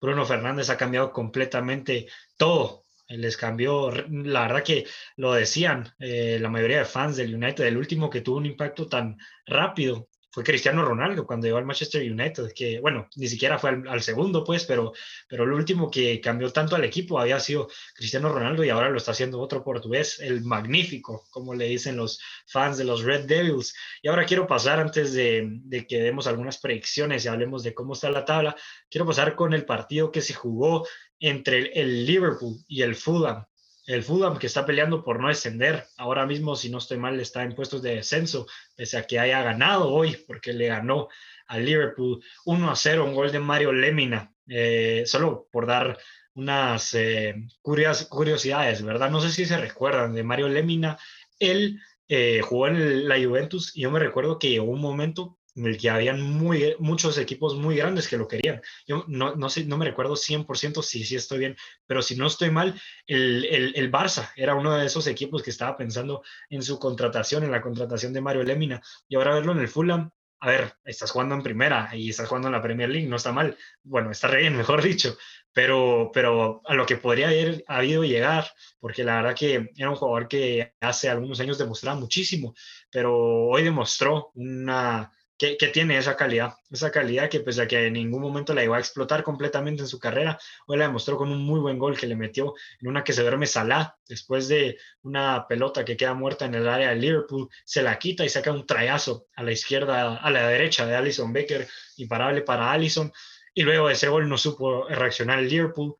Bruno 0.00 0.24
Fernández 0.26 0.70
ha 0.70 0.76
cambiado 0.76 1.12
completamente 1.12 2.06
todo. 2.36 2.84
Les 3.08 3.36
cambió, 3.36 3.90
la 3.92 4.42
verdad 4.42 4.64
que 4.64 4.86
lo 5.16 5.32
decían 5.32 5.94
eh, 6.00 6.38
la 6.40 6.48
mayoría 6.48 6.78
de 6.78 6.84
fans 6.84 7.16
del 7.16 7.34
United, 7.34 7.64
el 7.64 7.76
último 7.76 8.10
que 8.10 8.20
tuvo 8.20 8.38
un 8.38 8.46
impacto 8.46 8.88
tan 8.88 9.16
rápido 9.46 10.08
fue 10.36 10.44
Cristiano 10.44 10.84
Ronaldo 10.84 11.26
cuando 11.26 11.46
llegó 11.46 11.56
al 11.56 11.64
Manchester 11.64 12.02
United, 12.02 12.52
que 12.54 12.78
bueno, 12.78 13.08
ni 13.16 13.26
siquiera 13.26 13.58
fue 13.58 13.70
al, 13.70 14.02
segundo, 14.02 14.44
pues, 14.44 14.66
pero, 14.66 14.92
pero 15.26 15.44
el 15.44 15.52
último 15.52 15.90
que 15.90 16.20
cambió 16.20 16.52
tanto 16.52 16.76
al 16.76 16.84
equipo 16.84 17.18
había 17.18 17.40
sido 17.40 17.68
Cristiano 17.94 18.28
Ronaldo 18.28 18.62
y 18.62 18.68
ahora 18.68 18.90
lo 18.90 18.98
está 18.98 19.12
haciendo 19.12 19.40
otro 19.40 19.64
portugués, 19.64 20.20
el 20.20 20.42
magnífico, 20.44 21.24
como 21.30 21.54
le 21.54 21.64
dicen 21.64 21.96
los 21.96 22.20
fans 22.46 22.76
de 22.76 22.84
los 22.84 23.02
Red 23.02 23.24
Devils. 23.24 23.74
Y 24.02 24.08
ahora 24.08 24.26
quiero 24.26 24.46
pasar, 24.46 24.78
antes 24.78 25.14
de, 25.14 25.48
de 25.48 25.86
que 25.86 26.02
demos 26.02 26.26
algunas 26.26 26.58
predicciones 26.58 27.24
y 27.24 27.28
hablemos 27.28 27.62
de 27.62 27.72
cómo 27.72 27.94
está 27.94 28.10
la 28.10 28.26
tabla, 28.26 28.54
quiero 28.90 29.06
pasar 29.06 29.36
con 29.36 29.54
el 29.54 29.64
partido 29.64 30.12
que 30.12 30.20
se 30.20 30.34
jugó 30.34 30.86
entre 31.18 31.72
el 31.80 32.04
Liverpool 32.04 32.58
y 32.68 32.82
el 32.82 32.94
Fulham 32.94 33.46
el 33.86 34.02
Fulham 34.02 34.38
que 34.38 34.46
está 34.46 34.66
peleando 34.66 35.02
por 35.04 35.20
no 35.20 35.28
descender. 35.28 35.86
Ahora 35.96 36.26
mismo, 36.26 36.56
si 36.56 36.68
no 36.70 36.78
estoy 36.78 36.98
mal, 36.98 37.18
está 37.20 37.42
en 37.42 37.54
puestos 37.54 37.82
de 37.82 37.96
descenso, 37.96 38.46
pese 38.74 38.98
a 38.98 39.06
que 39.06 39.18
haya 39.18 39.42
ganado 39.42 39.90
hoy, 39.90 40.16
porque 40.26 40.52
le 40.52 40.66
ganó 40.66 41.08
al 41.46 41.64
Liverpool 41.64 42.22
1 42.44 42.70
a 42.70 42.76
0, 42.76 43.04
un 43.04 43.14
gol 43.14 43.32
de 43.32 43.38
Mario 43.38 43.72
Lemina. 43.72 44.32
Eh, 44.48 45.04
solo 45.06 45.48
por 45.50 45.66
dar 45.66 45.98
unas 46.34 46.94
eh, 46.94 47.34
curiosidades, 47.62 48.82
¿verdad? 48.82 49.10
No 49.10 49.20
sé 49.20 49.30
si 49.30 49.46
se 49.46 49.56
recuerdan 49.56 50.14
de 50.14 50.22
Mario 50.22 50.48
Lemina. 50.48 50.98
Él 51.38 51.80
eh, 52.08 52.40
jugó 52.42 52.68
en 52.68 53.08
la 53.08 53.16
Juventus 53.16 53.76
y 53.76 53.82
yo 53.82 53.90
me 53.90 54.00
recuerdo 54.00 54.38
que 54.38 54.50
llegó 54.50 54.66
un 54.66 54.80
momento 54.80 55.38
en 55.56 55.66
el 55.66 55.78
que 55.78 55.90
habían 55.90 56.20
muy, 56.20 56.76
muchos 56.78 57.18
equipos 57.18 57.56
muy 57.56 57.76
grandes 57.76 58.08
que 58.08 58.18
lo 58.18 58.28
querían. 58.28 58.60
Yo 58.86 59.04
no, 59.08 59.34
no, 59.34 59.48
sé, 59.48 59.64
no 59.64 59.78
me 59.78 59.86
recuerdo 59.86 60.14
100% 60.14 60.82
si 60.82 61.04
sí 61.04 61.16
estoy 61.16 61.38
bien, 61.38 61.56
pero 61.86 62.02
si 62.02 62.14
no 62.16 62.26
estoy 62.26 62.50
mal, 62.50 62.80
el, 63.06 63.44
el, 63.46 63.72
el, 63.74 63.90
Barça 63.90 64.30
era 64.36 64.54
uno 64.54 64.76
de 64.76 64.86
esos 64.86 65.06
equipos 65.06 65.42
que 65.42 65.50
estaba 65.50 65.76
pensando 65.76 66.22
en 66.50 66.62
su 66.62 66.78
contratación, 66.78 67.44
en 67.44 67.50
la 67.50 67.62
contratación 67.62 68.12
de 68.12 68.20
Mario 68.20 68.44
Lemina, 68.44 68.82
y 69.08 69.16
ahora 69.16 69.34
verlo 69.34 69.52
en 69.52 69.58
el 69.58 69.68
Fulham, 69.68 70.10
a 70.40 70.50
ver, 70.50 70.74
estás 70.84 71.10
jugando 71.10 71.34
en 71.34 71.42
primera 71.42 71.88
y 71.94 72.10
estás 72.10 72.28
jugando 72.28 72.48
en 72.48 72.52
la 72.52 72.62
Premier 72.62 72.88
League, 72.88 73.08
no 73.08 73.16
está 73.16 73.32
mal, 73.32 73.56
bueno, 73.82 74.10
está 74.10 74.28
re 74.28 74.42
bien, 74.42 74.56
mejor 74.56 74.82
dicho, 74.82 75.16
pero, 75.52 76.10
pero 76.12 76.60
a 76.66 76.74
lo 76.74 76.84
que 76.84 76.96
podría 76.96 77.28
haber 77.28 77.64
habido 77.66 78.04
llegar, 78.04 78.46
porque 78.78 79.04
la 79.04 79.16
verdad 79.16 79.34
que 79.34 79.70
era 79.74 79.90
un 79.90 79.96
jugador 79.96 80.28
que 80.28 80.74
hace 80.80 81.08
algunos 81.08 81.40
años 81.40 81.58
demostraba 81.58 81.98
muchísimo, 81.98 82.54
pero 82.90 83.16
hoy 83.48 83.62
demostró 83.64 84.32
una 84.34 85.10
que, 85.38 85.56
tiene 85.72 85.98
esa 85.98 86.16
calidad, 86.16 86.54
esa 86.70 86.90
calidad 86.90 87.28
que 87.28 87.40
pese 87.40 87.62
a 87.62 87.68
que 87.68 87.86
en 87.86 87.92
ningún 87.92 88.22
momento 88.22 88.54
la 88.54 88.64
iba 88.64 88.76
a 88.76 88.80
explotar 88.80 89.22
completamente 89.22 89.82
en 89.82 89.88
su 89.88 89.98
carrera, 89.98 90.38
hoy 90.66 90.78
la 90.78 90.86
demostró 90.86 91.16
con 91.16 91.30
un 91.30 91.44
muy 91.44 91.60
buen 91.60 91.78
gol 91.78 91.98
que 91.98 92.06
le 92.06 92.16
metió 92.16 92.54
en 92.80 92.88
una 92.88 93.04
que 93.04 93.12
se 93.12 93.22
duerme 93.22 93.46
Salah, 93.46 93.96
después 94.08 94.48
de 94.48 94.78
una 95.02 95.46
pelota 95.46 95.84
que 95.84 95.96
queda 95.96 96.14
muerta 96.14 96.46
en 96.46 96.54
el 96.54 96.68
área 96.68 96.90
de 96.90 96.96
Liverpool, 96.96 97.48
se 97.64 97.82
la 97.82 97.98
quita 97.98 98.24
y 98.24 98.28
saca 98.30 98.52
un 98.52 98.66
trayazo 98.66 99.26
a 99.36 99.42
la 99.42 99.52
izquierda, 99.52 100.16
a 100.16 100.30
la 100.30 100.48
derecha 100.48 100.86
de 100.86 100.96
Alison 100.96 101.32
Becker, 101.32 101.68
imparable 101.96 102.42
para 102.42 102.72
Alison, 102.72 103.12
y 103.52 103.62
luego 103.62 103.88
de 103.88 103.94
ese 103.94 104.08
gol 104.08 104.28
no 104.28 104.38
supo 104.38 104.86
reaccionar 104.88 105.40
Liverpool, 105.42 105.96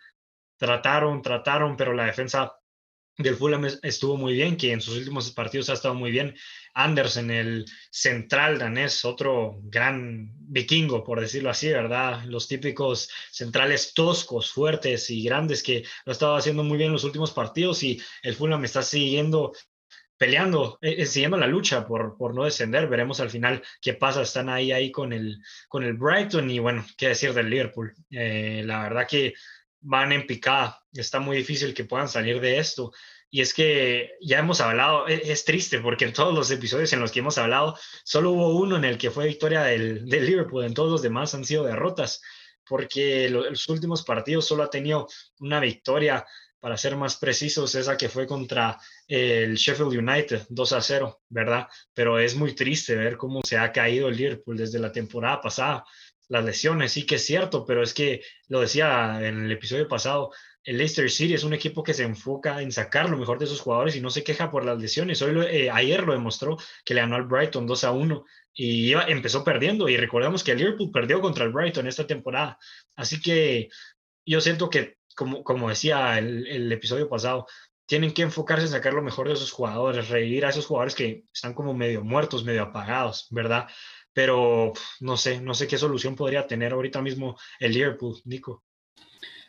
trataron, 0.57 1.21
trataron, 1.21 1.77
pero 1.77 1.93
la 1.93 2.07
defensa 2.07 2.57
del 3.19 3.37
Fulham 3.37 3.67
estuvo 3.83 4.17
muy 4.17 4.35
bien, 4.35 4.57
que 4.57 4.73
en 4.73 4.81
sus 4.81 4.99
últimos 4.99 5.31
partidos 5.33 5.71
ha 5.71 5.75
estado 5.75 5.95
muy 5.95 6.11
bien. 6.11 6.35
Andersen, 6.75 7.31
el 7.31 7.65
central 7.91 8.59
danés, 8.59 9.05
otro 9.05 9.59
gran 9.63 10.31
vikingo, 10.39 11.03
por 11.03 11.21
decirlo 11.21 11.49
así, 11.49 11.69
¿verdad? 11.69 12.25
Los 12.27 12.49
típicos 12.49 13.11
centrales 13.31 13.95
toscos, 13.95 14.51
fuertes 14.51 15.09
y 15.11 15.23
grandes 15.25 15.63
que 15.63 15.85
lo 16.05 16.11
ha 16.11 16.13
estado 16.13 16.37
haciendo 16.37 16.63
muy 16.63 16.77
bien 16.77 16.89
en 16.89 16.95
los 16.95 17.05
últimos 17.05 17.33
partidos 17.33 17.83
y 17.83 18.01
el 18.23 18.35
Fulham 18.35 18.65
está 18.65 18.83
siguiendo 18.83 19.53
peleando, 20.19 20.79
eh, 20.81 20.97
eh, 20.99 21.07
siguiendo 21.07 21.37
la 21.37 21.47
lucha 21.47 21.87
por, 21.87 22.17
por 22.17 22.35
no 22.35 22.45
descender. 22.45 22.89
Veremos 22.89 23.21
al 23.21 23.31
final 23.31 23.63
qué 23.81 23.95
pasa. 23.95 24.23
Están 24.23 24.49
ahí, 24.49 24.73
ahí 24.73 24.91
con 24.91 25.13
el, 25.13 25.39
con 25.69 25.85
el 25.85 25.95
Brighton 25.95 26.51
y 26.51 26.59
bueno, 26.59 26.85
qué 26.97 27.09
decir 27.09 27.33
del 27.33 27.51
Liverpool. 27.51 27.95
Eh, 28.11 28.63
la 28.65 28.83
verdad 28.83 29.07
que 29.09 29.35
van 29.87 30.13
en 30.13 30.27
picada. 30.27 30.83
Está 30.93 31.21
muy 31.21 31.39
difícil 31.39 31.75
que 31.75 31.85
puedan 31.85 32.09
salir 32.09 32.41
de 32.41 32.59
esto. 32.59 32.93
Y 33.31 33.41
es 33.41 33.55
que 33.55 34.13
ya 34.21 34.39
hemos 34.39 34.61
hablado, 34.61 35.09
e, 35.09 35.31
es, 35.31 35.45
triste 35.45 35.81
porque 35.81 36.05
en 36.05 36.13
todos 36.13 36.35
los 36.35 36.51
episodios 36.51 36.93
en 36.93 37.01
los 37.01 37.13
que 37.13 37.21
hemos 37.21 37.39
hablado, 37.39 37.79
solo 38.05 38.33
hubo 38.33 38.57
uno 38.57 38.77
en 38.77 38.85
el 38.85 38.99
que 38.99 39.11
fue 39.11 39.27
victoria 39.27 39.63
del, 39.63 40.07
del 40.07 40.27
Liverpool, 40.27 40.65
en 40.65 40.75
todos 40.75 40.91
los 40.91 41.03
demás 41.03 41.35
han 41.35 41.45
sido 41.45 41.65
derrotas, 41.65 42.23
porque 42.69 43.29
los 43.29 43.69
últimos 43.69 44.03
partidos 44.05 44.47
solo 44.47 44.63
ha 44.65 44.71
tenido 44.71 45.09
una 45.39 45.61
victoria, 45.61 46.25
para 46.59 46.77
ser 46.77 46.97
más 46.97 47.17
precisos, 47.17 47.77
esa 47.77 47.97
que 47.97 48.09
fue 48.09 48.27
contra 48.27 48.77
el 49.07 49.55
Sheffield 49.55 49.99
United, 49.99 50.47
2 50.49 50.73
a 50.73 50.81
0, 50.81 51.21
¿verdad? 51.29 51.69
Pero 51.95 52.19
es 52.19 52.35
muy 52.35 52.57
triste 52.57 52.97
ver 52.97 53.17
cómo 53.17 53.43
se 53.45 53.57
ha 53.57 53.71
caído 53.71 54.09
el 54.09 54.17
Liverpool 54.17 54.57
desde 54.57 54.81
la 54.81 54.91
temporada 54.91 55.41
pasada 55.41 55.85
las 56.29 56.45
lesiones, 56.45 56.93
sí 56.93 57.07
que 57.07 57.17
es 57.17 57.25
cierto, 57.25 57.65
pero 57.65 57.83
es 57.83 57.95
que 57.95 58.23
lo 58.49 58.61
decía 58.61 59.21
en 59.27 59.45
el 59.45 59.53
episodio 59.53 59.89
pasado, 59.89 60.33
el 60.67 60.79
Leicester 60.79 61.09
City 61.09 61.35
es 61.35 61.45
un 61.45 61.55
equipo 61.55 61.85
que 61.85 61.95
se 61.95 62.03
enfoca 62.03 62.61
en 62.61 62.73
sacar 62.73 63.09
lo 63.09 63.17
mejor 63.17 63.39
de 63.39 63.47
sus 63.47 63.61
jugadores 63.61 63.95
y 63.95 64.01
no 64.01 64.11
se 64.11 64.25
queja 64.25 64.51
por 64.51 64.65
las 64.65 64.79
lesiones. 64.79 65.23
Hoy 65.23 65.47
eh, 65.49 65.71
ayer 65.71 66.03
lo 66.03 66.13
demostró 66.13 66.57
que 66.85 66.93
le 66.93 67.03
ganó 67.03 67.15
al 67.15 67.23
Brighton 67.23 67.69
2 67.69 67.85
a 67.85 67.93
1 67.93 68.25
y 68.53 68.93
empezó 68.93 69.45
perdiendo. 69.45 69.89
Y 69.89 69.97
recordemos 69.97 70.43
que 70.43 70.53
el 70.53 70.59
Liverpool 70.59 70.91
perdió 70.91 71.21
contra 71.21 71.45
el 71.45 71.53
Brighton 71.53 71.87
esta 71.87 72.05
temporada. 72.05 72.59
Así 72.97 73.21
que 73.21 73.69
yo 74.27 74.41
siento 74.41 74.69
que, 74.69 74.97
como, 75.15 75.45
como 75.45 75.69
decía 75.69 76.19
el, 76.19 76.45
el 76.49 76.73
episodio 76.73 77.09
pasado, 77.09 77.47
tienen 77.87 78.13
que 78.13 78.23
enfocarse 78.23 78.65
en 78.65 78.73
sacar 78.73 78.93
lo 78.93 79.03
mejor 79.03 79.29
de 79.29 79.37
sus 79.37 79.53
jugadores, 79.53 80.09
revivir 80.09 80.45
a 80.45 80.49
esos 80.49 80.67
jugadores 80.67 80.97
que 80.97 81.23
están 81.33 81.55
como 81.55 81.75
medio 81.75 82.03
muertos, 82.03 82.43
medio 82.43 82.65
apagados, 82.65 83.29
¿verdad? 83.31 83.69
Pero 84.17 84.73
no 85.01 85.19
sé, 85.19 85.43
no 85.43 85.53
sé 85.53 85.69
qué 85.69 85.77
solución 85.77 86.17
podría 86.17 86.47
tener 86.47 86.73
ahorita 86.73 87.03
mismo 87.03 87.37
el 87.61 87.75
Liverpool, 87.75 88.17
Nico. 88.25 88.65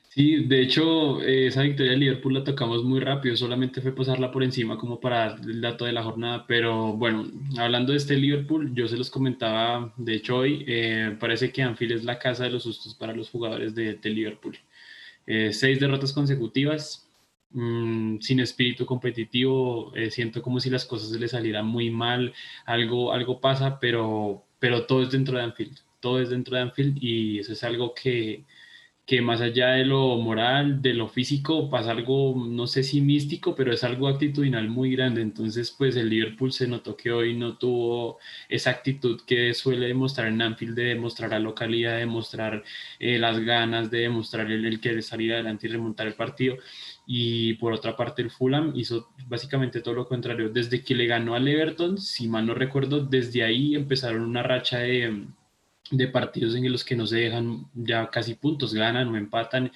Sí, 0.10 0.44
de 0.44 0.62
hecho, 0.62 1.22
eh, 1.22 1.48
esa 1.48 1.62
victoria 1.62 1.94
de 1.94 1.98
Liverpool 1.98 2.34
la 2.34 2.44
tocamos 2.44 2.84
muy 2.84 3.00
rápido, 3.00 3.38
solamente 3.38 3.80
fue 3.80 3.96
pasarla 3.96 4.30
por 4.30 4.44
encima 4.44 4.78
como 4.78 5.00
para 5.00 5.36
el 5.36 5.62
dato 5.62 5.86
de 5.86 5.94
la 5.94 6.04
jornada, 6.04 6.46
pero 6.46 6.92
bueno, 6.92 7.32
hablando 7.58 7.94
de 7.94 8.00
este 8.00 8.18
Liverpool, 8.18 8.74
yo 8.76 8.90
se 8.90 8.98
los 8.98 9.10
comentaba, 9.10 9.94
de 9.96 10.16
hecho 10.16 10.36
hoy, 10.36 10.66
eh, 10.68 11.16
parece 11.18 11.54
que 11.54 11.64
Anfield 11.64 11.94
es 11.94 12.04
la 12.04 12.20
casa 12.20 12.44
de 12.44 12.50
los 12.50 12.64
sustos 12.64 12.94
para 12.94 13.14
los 13.14 13.30
jugadores 13.30 13.74
de, 13.74 13.98
Liverpool. 14.04 14.58
Eh, 15.26 15.54
seis 15.54 15.80
derrotas 15.80 16.12
consecutivas, 16.12 17.08
mm, 17.52 18.20
sin 18.20 18.42
espíritu 18.42 18.86
competitivo, 18.86 19.94
siento 20.10 20.42
como 20.42 20.60
si 20.60 20.70
las 20.70 20.84
cosas 20.84 21.12
les 21.12 21.32
salieran 21.32 21.66
muy 21.66 21.90
mal, 21.90 22.34
algo, 22.66 23.14
algo 23.14 23.40
pasa, 23.40 23.80
pero, 23.80 24.47
pero 24.60 24.86
todo 24.86 25.04
es 25.04 25.12
dentro 25.12 25.38
de 25.38 25.44
Anfield, 25.44 25.78
todo 26.00 26.20
es 26.20 26.30
dentro 26.30 26.56
de 26.56 26.64
Anfield 26.64 26.98
y 27.02 27.40
eso 27.40 27.54
es 27.54 27.64
algo 27.64 27.94
que 27.94 28.44
que 29.08 29.22
más 29.22 29.40
allá 29.40 29.70
de 29.70 29.86
lo 29.86 30.18
moral, 30.18 30.82
de 30.82 30.94
lo 30.94 31.08
físico, 31.08 31.70
pasa 31.70 31.92
algo, 31.92 32.36
no 32.50 32.68
sé 32.68 32.84
si 32.84 33.00
místico, 33.00 33.56
pero 33.56 33.72
es 33.74 33.86
algo 33.86 34.10
actitudinal 34.10 34.68
muy 34.70 34.92
grande. 34.96 35.22
Entonces, 35.22 35.72
pues 35.72 35.96
el 35.96 36.10
Liverpool 36.10 36.52
se 36.52 36.68
notó 36.68 36.98
que 36.98 37.12
hoy 37.14 37.34
no 37.34 37.58
tuvo 37.58 38.20
esa 38.50 38.72
actitud 38.72 39.22
que 39.26 39.54
suele 39.54 39.88
demostrar 39.88 40.28
en 40.28 40.42
Anfield, 40.42 40.76
de 40.76 40.84
demostrar 40.84 41.30
la 41.32 41.40
localidad, 41.40 41.94
de 41.94 42.00
demostrar 42.00 42.64
eh, 43.00 43.18
las 43.18 43.40
ganas, 43.40 43.90
de 43.90 44.00
demostrar 44.00 44.52
el, 44.52 44.66
el 44.66 44.82
querer 44.82 45.02
salir 45.04 45.34
adelante 45.34 45.68
y 45.68 45.70
remontar 45.72 46.08
el 46.08 46.14
partido. 46.16 46.58
Y 47.06 47.54
por 47.56 47.72
otra 47.72 47.96
parte, 47.96 48.22
el 48.22 48.30
Fulham 48.30 48.74
hizo 48.76 49.10
básicamente 49.28 49.80
todo 49.82 49.94
lo 49.94 50.08
contrario. 50.08 50.50
Desde 50.50 50.84
que 50.84 50.96
le 50.96 51.06
ganó 51.08 51.34
al 51.36 51.48
Everton, 51.48 51.98
si 51.98 52.28
mal 52.28 52.46
no 52.46 52.54
recuerdo, 52.54 53.06
desde 53.06 53.44
ahí 53.44 53.76
empezaron 53.76 54.24
una 54.24 54.44
racha 54.44 54.80
de 54.80 55.28
de 55.92 56.08
partidos 56.08 56.56
en 56.56 56.72
los 56.72 56.84
que 56.84 56.96
no 56.96 57.08
se 57.08 57.18
dejan 57.18 57.66
ya 57.74 58.10
casi 58.10 58.36
puntos, 58.36 58.74
ganan 58.74 59.08
o 59.10 59.18
empatan. 59.18 59.72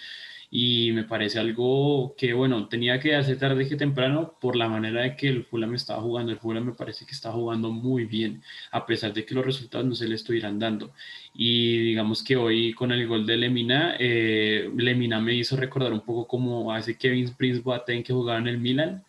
Y 0.54 0.91
me 0.91 1.06
parece 1.06 1.39
algo 1.39 2.13
que 2.17 2.34
bueno, 2.34 2.67
tenía 2.67 3.00
que 3.00 3.15
hacer 3.15 3.39
tarde 3.39 3.69
que 3.69 3.78
temprano 3.78 4.36
por 4.41 4.58
la 4.58 4.67
manera 4.67 5.02
de 5.02 5.15
que 5.15 5.30
el 5.30 5.45
Fulham 5.45 5.76
estaba 5.76 6.02
jugando, 6.02 6.34
el 6.34 6.39
Fulham 6.39 6.65
me 6.65 6.74
parece 6.74 7.06
que 7.06 7.13
está 7.13 7.32
jugando 7.32 7.71
muy 7.71 8.04
bien, 8.04 8.43
a 8.71 8.86
pesar 8.86 9.13
de 9.13 9.26
que 9.26 9.34
los 9.34 9.45
resultados 9.45 9.88
no 9.88 9.95
se 9.95 10.10
le 10.10 10.15
estuvieran 10.15 10.60
dando. 10.60 10.91
Y 11.34 11.78
digamos 11.80 12.21
que 12.21 12.36
hoy 12.36 12.74
con 12.74 12.91
el 12.91 13.08
gol 13.08 13.26
de 13.26 13.38
Lemina, 13.38 13.95
eh, 13.97 14.69
Lemina 14.76 15.21
me 15.21 15.36
hizo 15.36 15.56
recordar 15.56 15.93
un 15.93 16.02
poco 16.02 16.28
como 16.28 16.74
hace 16.74 16.97
Kevin 16.97 17.34
Prince 17.38 17.62
Boateng 17.62 18.04
que 18.04 18.12
jugaba 18.12 18.39
en 18.39 18.47
el 18.47 18.58
Milan, 18.58 19.06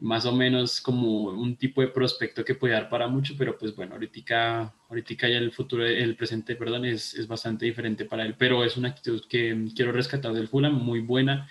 más 0.00 0.24
o 0.26 0.32
menos 0.32 0.80
como 0.80 1.24
un 1.24 1.56
tipo 1.56 1.80
de 1.82 1.88
prospecto 1.88 2.44
que 2.44 2.54
puede 2.54 2.74
dar 2.74 2.88
para 2.88 3.06
mucho, 3.08 3.34
pero 3.36 3.56
pues 3.58 3.74
bueno, 3.76 3.94
ahorita, 3.94 4.74
ahorita 4.88 5.28
ya 5.28 5.38
el 5.38 5.52
futuro, 5.52 5.86
el 5.86 6.16
presente, 6.16 6.56
perdón, 6.56 6.84
es, 6.86 7.14
es 7.14 7.26
bastante 7.26 7.66
diferente 7.66 8.04
para 8.04 8.24
él, 8.24 8.34
pero 8.38 8.64
es 8.64 8.76
una 8.76 8.88
actitud 8.88 9.22
que 9.28 9.66
quiero 9.74 9.92
rescatar 9.92 10.32
del 10.32 10.48
Fulham, 10.48 10.74
muy 10.74 11.00
buena. 11.00 11.48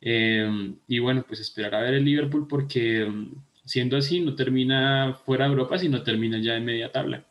Eh, 0.00 0.74
y 0.88 0.98
bueno, 0.98 1.24
pues 1.26 1.40
esperar 1.40 1.76
a 1.76 1.82
ver 1.82 1.94
el 1.94 2.04
Liverpool 2.04 2.48
porque 2.48 3.08
siendo 3.64 3.96
así 3.96 4.20
no 4.20 4.34
termina 4.34 5.14
fuera 5.24 5.44
de 5.44 5.52
Europa, 5.52 5.78
sino 5.78 6.02
termina 6.02 6.38
ya 6.40 6.56
en 6.56 6.64
media 6.64 6.90
tabla. 6.90 7.24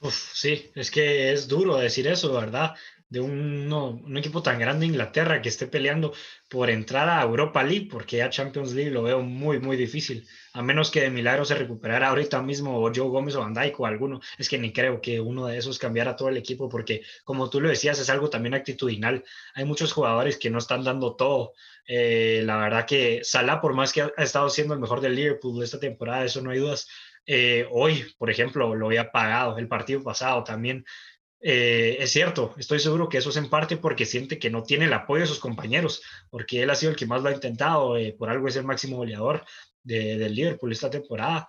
Uf, 0.00 0.14
sí, 0.34 0.70
es 0.74 0.90
que 0.90 1.32
es 1.32 1.48
duro 1.48 1.78
decir 1.78 2.06
eso, 2.06 2.32
¿verdad? 2.34 2.74
De 3.08 3.20
un, 3.20 3.72
un, 3.72 4.16
equipo 4.16 4.42
tan 4.42 4.58
grande 4.58 4.86
Inglaterra 4.86 5.40
que 5.40 5.48
esté 5.48 5.66
peleando 5.66 6.12
por 6.48 6.70
entrar 6.70 7.08
a 7.08 7.22
Europa 7.22 7.62
League, 7.62 7.88
porque 7.90 8.16
ya 8.16 8.30
Champions 8.30 8.72
League 8.72 8.90
lo 8.90 9.04
veo 9.04 9.20
muy, 9.22 9.60
muy 9.60 9.76
difícil, 9.76 10.26
a 10.52 10.62
menos 10.62 10.90
que 10.90 11.02
de 11.02 11.10
milagro 11.10 11.44
se 11.44 11.54
recuperara 11.54 12.08
ahorita 12.08 12.42
mismo 12.42 12.78
o 12.78 12.92
Joe 12.94 13.08
Gómez 13.08 13.36
o 13.36 13.40
Van 13.40 13.54
Dijk 13.54 13.78
o 13.78 13.86
alguno, 13.86 14.20
es 14.38 14.48
que 14.48 14.58
ni 14.58 14.72
creo 14.72 15.00
que 15.00 15.20
uno 15.20 15.46
de 15.46 15.58
esos 15.58 15.78
cambiara 15.78 16.16
todo 16.16 16.28
el 16.30 16.36
equipo, 16.36 16.68
porque 16.68 17.02
como 17.24 17.48
tú 17.48 17.60
lo 17.60 17.68
decías, 17.68 17.98
es 18.00 18.10
algo 18.10 18.28
también 18.28 18.54
actitudinal, 18.54 19.24
hay 19.54 19.64
muchos 19.64 19.92
jugadores 19.92 20.36
que 20.36 20.50
no 20.50 20.58
están 20.58 20.82
dando 20.82 21.14
todo, 21.14 21.52
eh, 21.86 22.42
la 22.44 22.56
verdad 22.56 22.86
que 22.86 23.20
Salah, 23.22 23.60
por 23.60 23.74
más 23.74 23.92
que 23.92 24.02
ha 24.02 24.10
estado 24.18 24.50
siendo 24.50 24.74
el 24.74 24.80
mejor 24.80 25.00
del 25.00 25.14
Liverpool 25.14 25.62
esta 25.62 25.78
temporada, 25.78 26.24
eso 26.24 26.40
no 26.42 26.50
hay 26.50 26.58
dudas, 26.58 26.88
eh, 27.26 27.66
hoy, 27.70 28.04
por 28.18 28.30
ejemplo, 28.30 28.74
lo 28.74 28.86
había 28.86 29.10
pagado, 29.10 29.58
el 29.58 29.68
partido 29.68 30.02
pasado 30.02 30.44
también, 30.44 30.84
eh, 31.40 31.96
es 32.00 32.10
cierto, 32.10 32.54
estoy 32.58 32.80
seguro 32.80 33.08
que 33.08 33.18
eso 33.18 33.30
es 33.30 33.36
en 33.36 33.50
parte 33.50 33.76
porque 33.76 34.06
siente 34.06 34.38
que 34.38 34.50
no 34.50 34.62
tiene 34.62 34.86
el 34.86 34.92
apoyo 34.92 35.22
de 35.22 35.28
sus 35.28 35.38
compañeros, 35.38 36.02
porque 36.30 36.62
él 36.62 36.70
ha 36.70 36.74
sido 36.74 36.90
el 36.90 36.96
que 36.96 37.06
más 37.06 37.22
lo 37.22 37.28
ha 37.28 37.34
intentado, 37.34 37.96
eh, 37.96 38.14
por 38.18 38.30
algo 38.30 38.48
es 38.48 38.56
el 38.56 38.64
máximo 38.64 38.96
goleador 38.96 39.44
de, 39.82 40.18
del 40.18 40.34
Liverpool 40.34 40.72
esta 40.72 40.90
temporada. 40.90 41.48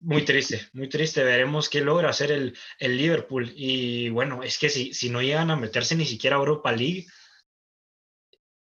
Muy 0.00 0.24
triste, 0.24 0.68
muy 0.72 0.88
triste. 0.88 1.22
Veremos 1.22 1.68
qué 1.68 1.80
logra 1.80 2.10
hacer 2.10 2.32
el, 2.32 2.58
el 2.78 2.96
Liverpool. 2.96 3.52
Y 3.54 4.08
bueno, 4.08 4.42
es 4.42 4.58
que 4.58 4.68
si, 4.68 4.92
si 4.92 5.10
no 5.10 5.22
llegan 5.22 5.52
a 5.52 5.56
meterse 5.56 5.94
ni 5.94 6.04
siquiera 6.04 6.34
a 6.34 6.40
Europa 6.40 6.72
League, 6.72 7.06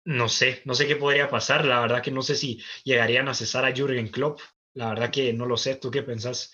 no 0.06 0.30
sé, 0.30 0.62
no 0.66 0.76
sé 0.76 0.86
qué 0.86 0.96
podría 0.96 1.30
pasar. 1.30 1.66
La 1.66 1.80
verdad 1.80 2.04
que 2.04 2.12
no 2.12 2.22
sé 2.22 2.36
si 2.36 2.62
llegarían 2.84 3.28
a 3.28 3.34
cesar 3.34 3.66
a 3.66 3.74
Jürgen 3.74 4.10
Klopp. 4.10 4.40
La 4.76 4.90
verdad 4.90 5.10
que 5.10 5.34
no 5.34 5.48
lo 5.48 5.58
sé. 5.58 5.76
¿Tú 5.78 5.90
qué 5.90 6.04
pensás? 6.04 6.52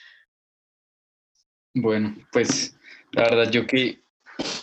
Bueno, 1.73 2.15
pues 2.31 2.76
la 3.11 3.23
verdad, 3.23 3.51
yo 3.51 3.65
que 3.65 3.99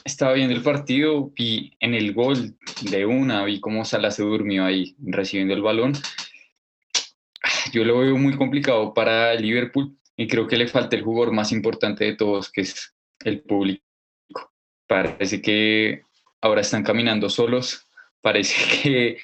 estaba 0.05 0.35
viendo 0.35 0.55
el 0.55 0.63
partido, 0.63 1.31
vi 1.35 1.73
en 1.81 1.95
el 1.95 2.13
gol 2.13 2.57
de 2.83 3.07
una, 3.07 3.45
vi 3.45 3.61
cómo 3.61 3.85
Salah 3.85 4.11
se 4.11 4.23
durmió 4.23 4.65
ahí 4.65 4.95
recibiendo 5.01 5.55
el 5.55 5.63
balón. 5.63 5.95
Yo 7.73 7.85
lo 7.85 7.99
veo 7.99 8.17
muy 8.17 8.37
complicado 8.37 8.95
para 8.95 9.35
Liverpool 9.35 9.97
y 10.17 10.29
creo 10.29 10.47
que 10.47 10.57
le 10.57 10.69
falta 10.69 10.97
el 10.97 11.03
jugador 11.03 11.33
más 11.33 11.53
importante 11.53 12.05
de 12.05 12.15
todos, 12.15 12.51
que 12.51 12.63
es 12.63 12.95
el 13.25 13.41
público. 13.43 13.83
Parece 14.87 15.41
que 15.41 16.03
ahora 16.41 16.61
están 16.61 16.85
caminando 16.85 17.29
solos, 17.29 17.87
parece 18.21 18.55
que 18.83 19.19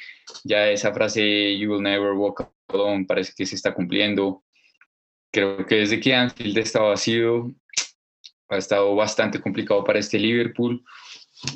ya 0.44 0.68
esa 0.68 0.92
frase 0.92 1.58
You 1.58 1.72
will 1.72 1.82
never 1.82 2.12
walk 2.12 2.50
alone 2.68 3.04
parece 3.04 3.32
que 3.36 3.46
se 3.46 3.54
está 3.54 3.74
cumpliendo. 3.74 4.42
Creo 5.32 5.64
que 5.66 5.76
desde 5.76 6.00
que 6.00 6.14
Anfield 6.14 6.58
está 6.58 6.80
vacío, 6.80 7.52
ha 8.50 8.58
estado 8.58 8.94
bastante 8.94 9.40
complicado 9.40 9.84
para 9.84 9.98
este 9.98 10.18
Liverpool. 10.18 10.84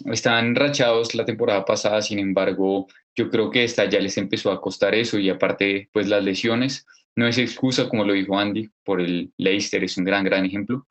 Están 0.07 0.54
rachados 0.54 1.14
la 1.14 1.24
temporada 1.24 1.64
pasada, 1.64 2.00
sin 2.00 2.18
embargo, 2.18 2.87
yo 3.14 3.28
creo 3.30 3.50
que 3.50 3.64
esta 3.64 3.85
ya 3.85 4.00
les 4.00 4.16
empezó 4.16 4.50
a 4.50 4.61
costar 4.61 4.94
eso 4.94 5.18
y 5.18 5.28
aparte, 5.28 5.88
pues 5.92 6.09
las 6.09 6.24
lesiones. 6.24 6.87
No 7.16 7.28
es 7.28 7.38
excusa, 7.38 7.88
como 7.88 8.04
lo 8.04 8.12
dijo 8.12 8.38
Andy, 8.38 8.70
por 8.83 9.00
el 9.00 9.33
Leicester, 9.37 9.85
es 9.85 9.96
un 9.96 10.04
gran, 10.04 10.24
gran 10.24 10.44
ejemplo. 10.44 10.87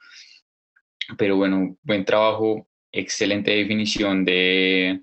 Pero 1.17 1.35
bueno, 1.35 1.75
buen 1.81 2.05
trabajo, 2.05 2.67
excelente 2.91 3.51
definición 3.51 4.23
de, 4.23 5.01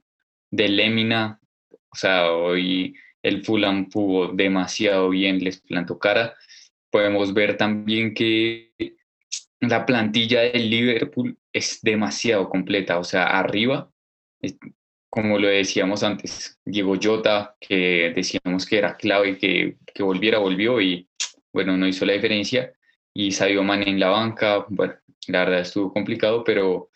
de 0.50 0.68
Lemina. 0.68 1.38
O 1.90 1.96
sea, 1.96 2.32
hoy 2.32 2.94
el 3.22 3.44
Fulham 3.44 3.90
jugó 3.90 4.28
demasiado 4.28 5.10
bien, 5.10 5.42
les 5.44 5.60
plantó 5.60 5.98
cara. 5.98 6.34
Podemos 6.90 7.34
ver 7.34 7.56
también 7.56 8.14
que 8.14 8.72
la 9.60 9.84
plantilla 9.84 10.40
del 10.42 10.70
Liverpool 10.70 11.38
es 11.52 11.80
demasiado 11.82 12.48
completa, 12.48 12.98
o 12.98 13.04
sea, 13.04 13.26
arriba, 13.26 13.90
como 15.10 15.38
lo 15.38 15.48
decíamos 15.48 16.02
antes, 16.02 16.58
Diego 16.64 16.94
Jota, 17.00 17.56
que 17.60 18.12
decíamos 18.14 18.64
que 18.66 18.78
era 18.78 18.96
clave 18.96 19.36
que, 19.36 19.76
que 19.92 20.02
volviera, 20.02 20.38
volvió 20.38 20.80
y 20.80 21.08
bueno, 21.52 21.76
no 21.76 21.86
hizo 21.86 22.06
la 22.06 22.12
diferencia, 22.12 22.72
y 23.12 23.32
Sadio 23.32 23.62
Mane 23.62 23.88
en 23.90 24.00
la 24.00 24.08
banca, 24.08 24.64
bueno, 24.68 24.94
la 25.26 25.40
verdad 25.40 25.60
estuvo 25.60 25.92
complicado, 25.92 26.44
pero 26.44 26.90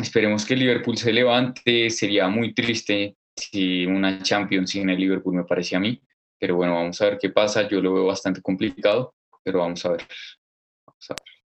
esperemos 0.00 0.44
que 0.44 0.54
el 0.54 0.60
Liverpool 0.60 0.96
se 0.96 1.12
levante, 1.12 1.90
sería 1.90 2.28
muy 2.28 2.54
triste 2.54 3.16
si 3.36 3.86
una 3.86 4.22
Champions 4.22 4.70
sin 4.70 4.88
el 4.90 4.98
Liverpool 4.98 5.36
me 5.36 5.44
parece 5.44 5.76
a 5.76 5.80
mí, 5.80 6.00
pero 6.38 6.56
bueno, 6.56 6.74
vamos 6.74 7.00
a 7.00 7.04
ver 7.06 7.18
qué 7.18 7.30
pasa, 7.30 7.68
yo 7.68 7.80
lo 7.80 7.92
veo 7.92 8.06
bastante 8.06 8.40
complicado, 8.40 9.14
pero 9.44 9.60
vamos 9.60 9.84
a 9.84 9.90
ver. 9.90 10.06
Vamos 10.86 11.10
a 11.10 11.14
ver. 11.14 11.39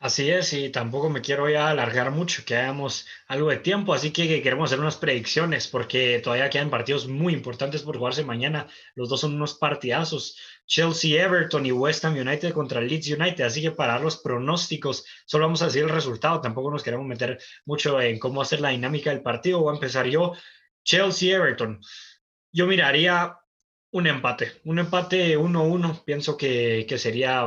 Así 0.00 0.30
es, 0.30 0.52
y 0.52 0.70
tampoco 0.70 1.10
me 1.10 1.20
quiero 1.20 1.48
ya 1.50 1.70
alargar 1.70 2.12
mucho, 2.12 2.44
que 2.44 2.56
hagamos 2.56 3.04
algo 3.26 3.50
de 3.50 3.56
tiempo, 3.56 3.92
así 3.92 4.12
que 4.12 4.40
queremos 4.42 4.70
hacer 4.70 4.78
unas 4.78 4.96
predicciones, 4.96 5.66
porque 5.66 6.20
todavía 6.20 6.50
quedan 6.50 6.70
partidos 6.70 7.08
muy 7.08 7.32
importantes 7.34 7.82
por 7.82 7.98
jugarse 7.98 8.22
mañana. 8.24 8.68
Los 8.94 9.08
dos 9.08 9.20
son 9.22 9.34
unos 9.34 9.54
partidazos. 9.54 10.38
Chelsea, 10.66 11.20
Everton 11.20 11.66
y 11.66 11.72
West 11.72 12.04
Ham 12.04 12.14
United 12.16 12.52
contra 12.52 12.80
Leeds 12.80 13.08
United, 13.08 13.44
así 13.44 13.60
que 13.60 13.72
para 13.72 13.98
los 13.98 14.18
pronósticos, 14.18 15.04
solo 15.26 15.46
vamos 15.46 15.62
a 15.62 15.66
decir 15.66 15.82
el 15.82 15.88
resultado, 15.88 16.40
tampoco 16.40 16.70
nos 16.70 16.84
queremos 16.84 17.06
meter 17.06 17.40
mucho 17.64 18.00
en 18.00 18.20
cómo 18.20 18.40
hacer 18.40 18.60
la 18.60 18.68
dinámica 18.68 19.10
del 19.10 19.22
partido. 19.22 19.60
Voy 19.60 19.72
a 19.72 19.74
empezar 19.74 20.06
yo. 20.06 20.32
Chelsea, 20.84 21.34
Everton. 21.34 21.80
Yo 22.52 22.68
miraría 22.68 23.36
un 23.90 24.06
empate, 24.06 24.60
un 24.64 24.78
empate 24.78 25.36
1-1, 25.36 26.04
pienso 26.04 26.36
que, 26.36 26.86
que 26.88 26.98
sería, 26.98 27.46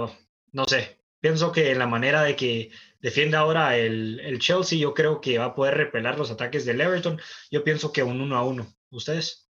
no 0.51 0.65
sé, 0.65 1.00
Pienso 1.21 1.51
que 1.51 1.71
en 1.71 1.79
la 1.79 1.87
manera 1.87 2.23
de 2.23 2.35
que 2.35 2.71
defiende 2.99 3.37
ahora 3.37 3.77
el, 3.77 4.19
el, 4.19 4.39
Chelsea, 4.39 4.79
yo 4.79 4.93
creo 4.93 5.21
que 5.21 5.37
va 5.37 5.45
a 5.45 5.55
poder 5.55 5.75
repelar 5.75 6.17
los 6.17 6.31
ataques 6.31 6.65
del 6.65 6.81
Everton. 6.81 7.19
Yo 7.49 7.63
pienso 7.63 7.93
que 7.93 8.03
un 8.03 8.19
1 8.19 8.35
a 8.35 8.43
1. 8.43 8.67
¿Ustedes? 8.89 9.47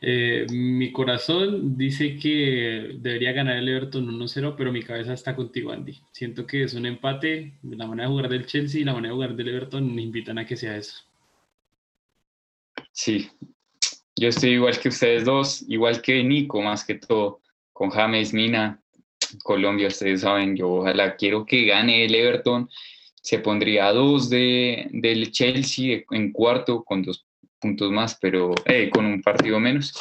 Eh, 0.00 0.46
mi 0.50 0.92
corazón 0.92 1.76
dice 1.76 2.16
que 2.18 2.96
debería 2.98 3.32
ganar 3.32 3.56
el 3.56 3.68
Everton 3.68 4.06
1-0, 4.06 4.54
pero 4.56 4.72
mi 4.72 4.82
cabeza 4.82 5.12
está 5.12 5.34
contigo, 5.34 5.72
Andy. 5.72 5.98
Siento 6.12 6.46
que 6.46 6.62
es 6.62 6.74
un 6.74 6.86
empate. 6.86 7.58
La 7.62 7.86
manera 7.86 8.08
de 8.08 8.14
jugar 8.14 8.28
del 8.28 8.46
Chelsea 8.46 8.80
y 8.80 8.84
la 8.84 8.94
manera 8.94 9.12
de 9.12 9.14
jugar 9.14 9.34
del 9.34 9.48
Everton 9.48 9.94
me 9.94 10.02
invitan 10.02 10.38
a 10.38 10.46
que 10.46 10.56
sea 10.56 10.76
eso. 10.76 11.02
Sí, 12.92 13.28
yo 14.14 14.28
estoy 14.28 14.50
igual 14.50 14.78
que 14.78 14.88
ustedes 14.88 15.24
dos, 15.24 15.64
igual 15.68 16.00
que 16.00 16.22
Nico, 16.24 16.62
más 16.62 16.84
que 16.84 16.94
todo, 16.94 17.40
con 17.72 17.90
James 17.90 18.32
Mina, 18.32 18.80
Colombia, 19.42 19.88
ustedes 19.88 20.22
saben, 20.22 20.56
yo 20.56 20.70
ojalá 20.70 21.16
quiero 21.16 21.44
que 21.44 21.66
gane 21.66 22.04
el 22.04 22.14
Everton, 22.14 22.68
se 23.22 23.38
pondría 23.38 23.88
a 23.88 23.92
dos 23.92 24.30
de, 24.30 24.88
del 24.92 25.32
Chelsea 25.32 26.04
en 26.10 26.32
cuarto 26.32 26.84
con 26.84 27.02
dos 27.02 27.26
puntos 27.58 27.90
más, 27.90 28.16
pero 28.20 28.54
eh, 28.64 28.90
con 28.90 29.04
un 29.04 29.22
partido 29.22 29.58
menos. 29.58 29.94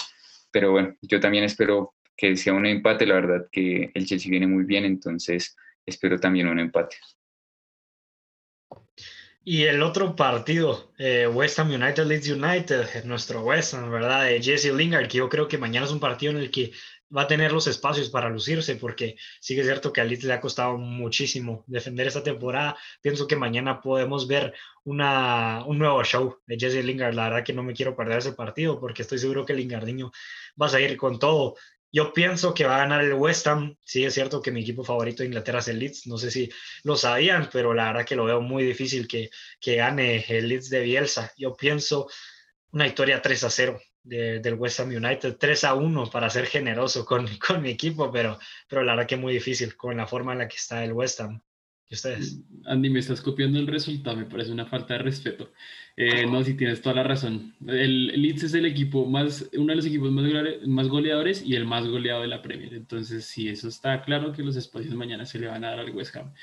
Pero 0.52 0.72
bueno, 0.72 0.96
yo 1.02 1.20
también 1.20 1.44
espero 1.44 1.96
que 2.16 2.38
sea 2.38 2.54
un 2.54 2.66
empate, 2.66 3.06
la 3.06 3.16
verdad 3.16 3.48
que 3.52 3.92
el 3.94 4.06
Chelsea 4.06 4.30
viene 4.30 4.48
muy 4.48 4.64
bien, 4.64 4.86
entonces 4.86 5.56
espero 5.86 6.20
también 6.20 6.48
un 6.48 6.60
empate. 6.60 6.98
Y 9.48 9.66
el 9.66 9.84
otro 9.84 10.16
partido, 10.16 10.92
eh, 10.98 11.28
West 11.28 11.60
Ham 11.60 11.70
United 11.70 12.06
Leeds 12.06 12.30
United, 12.30 13.04
nuestro 13.06 13.42
West 13.42 13.76
Ham, 13.76 13.92
¿verdad? 13.92 14.26
De 14.26 14.42
Jesse 14.42 14.74
Lingard, 14.74 15.08
que 15.08 15.20
yo 15.20 15.30
creo 15.30 15.48
que 15.48 15.60
mañana 15.60 15.86
es 15.86 15.92
un 15.92 16.00
partido 16.00 16.32
en 16.32 16.40
el 16.40 16.50
que 16.50 16.72
va 17.16 17.24
a 17.24 17.28
tener 17.28 17.52
los 17.52 17.68
espacios 17.68 18.10
para 18.10 18.30
lucirse, 18.30 18.76
porque 18.76 19.16
sí 19.40 19.56
que 19.56 19.62
es 19.62 19.68
cierto 19.68 19.94
que 19.94 20.02
a 20.02 20.04
Leeds 20.04 20.26
le 20.26 20.34
ha 20.34 20.42
costado 20.42 20.78
muchísimo 20.78 21.64
defender 21.68 22.08
esta 22.08 22.24
temporada. 22.24 22.78
Pienso 23.02 23.28
que 23.28 23.36
mañana 23.36 23.82
podemos 23.82 24.28
ver 24.28 24.54
una, 24.84 25.64
un 25.66 25.80
nuevo 25.80 26.04
show 26.04 26.40
de 26.46 26.58
Jesse 26.60 26.84
Lingard. 26.84 27.14
La 27.14 27.30
verdad 27.30 27.44
que 27.44 27.54
no 27.54 27.64
me 27.64 27.74
quiero 27.74 27.96
perder 27.96 28.20
ese 28.20 28.34
partido, 28.34 28.80
porque 28.80 29.04
estoy 29.04 29.20
seguro 29.20 29.46
que 29.46 29.54
Lingardiño 29.54 30.12
va 30.62 30.68
a 30.68 30.70
seguir 30.70 30.98
con 30.98 31.20
todo. 31.20 31.56
Yo 31.92 32.12
pienso 32.12 32.54
que 32.54 32.66
va 32.66 32.76
a 32.76 32.80
ganar 32.80 33.04
el 33.04 33.14
West 33.14 33.48
Ham. 33.48 33.78
Sí, 33.86 34.04
es 34.04 34.14
cierto 34.14 34.42
que 34.42 34.52
mi 34.52 34.62
equipo 34.62 34.84
favorito 34.84 35.24
de 35.24 35.28
Inglaterra 35.28 35.60
es 35.60 35.70
el 35.70 35.80
Leeds. 35.80 36.08
No 36.08 36.18
sé 36.18 36.30
si 36.30 36.50
lo 36.84 36.98
sabían, 36.98 37.50
pero 37.52 37.74
la 37.74 37.88
verdad 37.88 38.06
que 38.06 38.18
lo 38.18 38.26
veo 38.26 38.42
muy 38.42 38.64
difícil 38.66 39.08
que, 39.08 39.30
que 39.62 39.78
gane 39.78 40.26
el 40.28 40.50
Leeds 40.50 40.70
de 40.70 40.82
Bielsa. 40.82 41.32
Yo 41.38 41.56
pienso 41.56 42.10
una 42.72 42.86
victoria 42.86 43.22
3 43.22 43.44
a 43.46 43.50
0 43.50 43.80
del 44.06 44.54
West 44.54 44.80
Ham 44.80 44.90
United, 44.90 45.38
3 45.38 45.64
a 45.64 45.74
1 45.74 46.10
para 46.12 46.30
ser 46.30 46.46
generoso 46.46 47.06
con, 47.06 47.28
con 47.46 47.62
mi 47.62 47.70
equipo, 47.70 48.12
pero, 48.12 48.38
pero 48.68 48.84
la 48.84 48.94
verdad 48.94 49.08
que 49.08 49.18
muy 49.18 49.34
difícil 49.34 49.76
con 49.76 49.98
la 49.98 50.08
forma 50.08 50.34
en 50.34 50.40
la 50.40 50.48
que 50.48 50.58
está 50.58 50.84
el 50.84 50.94
West 50.94 51.20
Ham. 51.22 51.42
¿Y 51.88 51.94
ustedes? 51.94 52.40
Andy, 52.66 52.90
me 52.90 53.00
estás 53.00 53.22
copiando 53.22 53.60
el 53.60 53.68
resultado, 53.68 54.18
me 54.18 54.26
parece 54.26 54.52
una 54.52 54.66
falta 54.66 54.96
de 54.96 55.04
respeto. 55.04 55.52
Eh, 55.96 56.26
no, 56.26 56.44
si 56.44 56.56
tienes 56.56 56.82
toda 56.82 56.96
la 56.96 57.04
razón. 57.04 57.56
El 57.68 58.08
Leeds 58.22 58.44
es 58.44 58.54
el 58.56 58.66
equipo 58.66 59.06
más, 59.06 59.48
uno 59.54 59.68
de 59.68 59.76
los 59.76 59.86
equipos 59.86 60.12
más, 60.12 60.26
más 60.66 60.88
goleadores 60.88 61.44
y 61.44 61.56
el 61.56 61.66
más 61.66 61.88
goleado 61.88 62.22
de 62.22 62.28
la 62.28 62.42
Premier. 62.42 62.74
Entonces, 62.74 63.26
sí, 63.26 63.50
eso 63.50 63.68
está 63.68 64.04
claro 64.04 64.34
que 64.34 64.44
los 64.44 64.56
espacios 64.56 64.96
mañana 64.96 65.26
se 65.26 65.40
le 65.40 65.48
van 65.48 65.64
a 65.64 65.70
dar 65.70 65.80
al 65.80 65.92
West 65.92 66.16
Ham. 66.16 66.34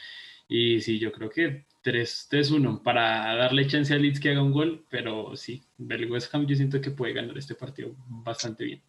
Y 0.48 0.81
sí, 0.81 0.98
yo 0.98 1.11
creo 1.11 1.29
que 1.29 1.66
3-1 1.83 2.83
para 2.83 3.35
darle 3.37 3.66
chance 3.66 3.92
a 3.92 3.99
Leeds 3.99 4.21
que 4.21 4.31
haga 4.31 4.42
un 4.42 4.53
gol, 4.53 4.85
pero 4.88 5.37
sí, 5.37 5.62
el 5.88 6.11
West 6.11 6.35
Ham 6.35 6.47
yo 6.47 6.57
siento 6.57 6.81
que 6.81 6.90
puede 6.90 7.12
ganar 7.12 7.37
este 7.37 7.55
partido 7.55 7.95
bastante 8.07 8.64
bien. 8.64 8.83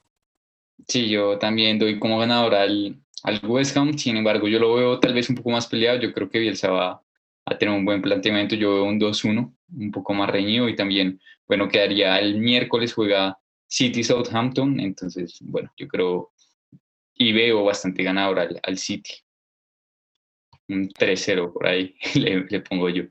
Sí, 0.88 1.10
yo 1.10 1.38
también 1.38 1.80
doy 1.80 2.00
como 2.00 2.20
ganador 2.20 2.56
al, 2.56 2.98
al 3.24 3.40
West 3.46 3.76
Ham, 3.78 3.98
sin 3.98 4.18
embargo 4.18 4.48
yo 4.48 4.60
lo 4.60 4.76
veo 4.76 5.00
tal 5.00 5.14
vez 5.14 5.30
un 5.30 5.36
poco 5.36 5.50
más 5.50 5.68
peleado, 5.68 6.00
yo 6.00 6.14
creo 6.14 6.30
que 6.30 6.40
Bielsa 6.40 6.72
va 6.72 7.04
a 7.46 7.58
tener 7.58 7.76
un 7.76 7.86
buen 7.86 8.02
planteamiento, 8.02 8.56
yo 8.56 8.74
veo 8.76 8.84
un 8.86 9.00
2-1, 9.00 9.54
un 9.76 9.92
poco 9.92 10.14
más 10.14 10.30
reñido 10.30 10.70
y 10.70 10.76
también, 10.76 11.20
bueno, 11.48 11.68
quedaría 11.68 12.20
el 12.20 12.40
miércoles 12.40 12.94
juega 12.94 13.38
City 13.68 14.04
Southampton, 14.04 14.80
entonces, 14.80 15.40
bueno, 15.42 15.72
yo 15.78 15.88
creo 15.88 16.32
y 17.16 17.32
veo 17.32 17.64
bastante 17.64 18.04
ganador 18.04 18.40
al, 18.40 18.60
al 18.64 18.78
City. 18.78 19.12
Un 20.70 20.90
3-0 20.90 21.52
por 21.54 21.68
ahí 21.68 21.96
le, 22.16 22.60
pongo 22.62 22.90
yo. 22.90 23.04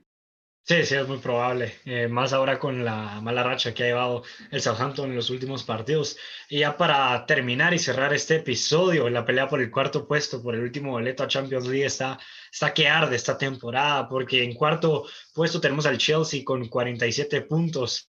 Sí, 0.65 0.85
sí, 0.85 0.95
es 0.95 1.07
muy 1.07 1.17
probable. 1.17 1.73
Eh, 1.83 2.07
más 2.07 2.31
ahora 2.31 2.57
con 2.57 2.85
la 2.85 3.19
mala 3.19 3.43
racha 3.43 3.73
que 3.73 3.83
ha 3.83 3.87
llevado 3.87 4.23
el 4.49 4.61
Southampton 4.61 5.09
en 5.09 5.15
los 5.17 5.29
últimos 5.29 5.63
partidos. 5.63 6.17
Y 6.49 6.59
ya 6.59 6.77
para 6.77 7.25
terminar 7.25 7.73
y 7.73 7.79
cerrar 7.79 8.13
este 8.13 8.37
episodio, 8.37 9.09
la 9.09 9.25
pelea 9.25 9.49
por 9.49 9.61
el 9.61 9.69
cuarto 9.69 10.07
puesto, 10.07 10.41
por 10.41 10.55
el 10.55 10.61
último 10.61 10.91
boleto 10.91 11.23
a 11.23 11.27
Champions 11.27 11.67
League 11.67 11.85
está, 11.85 12.17
está 12.51 12.73
que 12.73 12.87
arde 12.87 13.17
esta 13.17 13.37
temporada, 13.37 14.07
porque 14.07 14.41
en 14.41 14.53
cuarto 14.53 15.05
puesto 15.33 15.59
tenemos 15.59 15.85
al 15.85 15.97
Chelsea 15.97 16.45
con 16.45 16.69
47 16.69 17.41
puntos. 17.41 18.09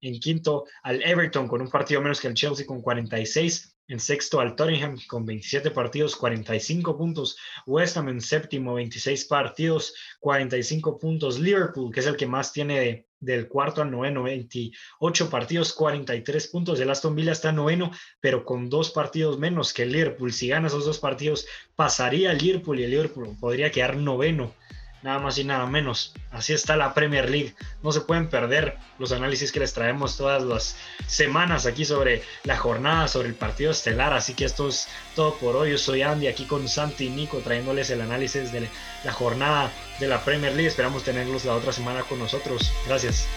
En 0.00 0.20
quinto 0.20 0.66
al 0.84 1.02
Everton 1.02 1.48
con 1.48 1.60
un 1.60 1.68
partido 1.68 2.00
menos 2.00 2.20
que 2.20 2.28
el 2.28 2.34
Chelsea 2.34 2.64
con 2.64 2.80
46 2.80 3.77
en 3.88 4.00
sexto 4.00 4.38
al 4.40 4.54
Tottenham 4.54 4.98
con 5.06 5.24
27 5.24 5.70
partidos, 5.70 6.14
45 6.16 6.96
puntos. 6.96 7.36
West 7.66 7.96
Ham 7.96 8.10
en 8.10 8.20
séptimo, 8.20 8.74
26 8.74 9.24
partidos, 9.24 9.94
45 10.20 10.98
puntos. 10.98 11.38
Liverpool, 11.38 11.92
que 11.92 12.00
es 12.00 12.06
el 12.06 12.16
que 12.16 12.26
más 12.26 12.52
tiene 12.52 13.06
del 13.18 13.48
cuarto 13.48 13.82
al 13.82 13.90
noveno, 13.90 14.22
28 14.22 15.30
partidos, 15.30 15.72
43 15.72 16.48
puntos. 16.48 16.78
El 16.78 16.90
Aston 16.90 17.16
Villa 17.16 17.32
está 17.32 17.50
noveno, 17.50 17.90
pero 18.20 18.44
con 18.44 18.68
dos 18.68 18.90
partidos 18.90 19.38
menos 19.38 19.72
que 19.72 19.82
el 19.84 19.92
Liverpool. 19.92 20.32
Si 20.32 20.48
gana 20.48 20.68
esos 20.68 20.84
dos 20.84 20.98
partidos, 20.98 21.46
pasaría 21.74 22.32
el 22.32 22.38
Liverpool 22.38 22.78
y 22.78 22.84
el 22.84 22.90
Liverpool 22.90 23.36
podría 23.40 23.70
quedar 23.70 23.96
noveno 23.96 24.54
nada 25.02 25.18
más 25.18 25.38
y 25.38 25.44
nada 25.44 25.66
menos. 25.66 26.12
Así 26.30 26.52
está 26.52 26.76
la 26.76 26.94
Premier 26.94 27.30
League. 27.30 27.54
No 27.82 27.92
se 27.92 28.00
pueden 28.00 28.28
perder 28.28 28.76
los 28.98 29.12
análisis 29.12 29.52
que 29.52 29.60
les 29.60 29.72
traemos 29.72 30.16
todas 30.16 30.42
las 30.42 30.76
semanas 31.06 31.66
aquí 31.66 31.84
sobre 31.84 32.22
la 32.44 32.56
jornada, 32.56 33.08
sobre 33.08 33.28
el 33.28 33.34
partido 33.34 33.70
estelar. 33.70 34.12
Así 34.12 34.34
que 34.34 34.44
esto 34.44 34.68
es 34.68 34.88
todo 35.14 35.34
por 35.34 35.56
hoy. 35.56 35.70
Yo 35.72 35.78
soy 35.78 36.02
Andy 36.02 36.26
aquí 36.26 36.44
con 36.44 36.68
Santi 36.68 37.06
y 37.06 37.10
Nico 37.10 37.38
trayéndoles 37.38 37.90
el 37.90 38.00
análisis 38.00 38.52
de 38.52 38.68
la 39.04 39.12
jornada 39.12 39.70
de 40.00 40.08
la 40.08 40.24
Premier 40.24 40.52
League. 40.52 40.68
Esperamos 40.68 41.04
tenerlos 41.04 41.44
la 41.44 41.54
otra 41.54 41.72
semana 41.72 42.02
con 42.02 42.18
nosotros. 42.18 42.72
Gracias. 42.86 43.28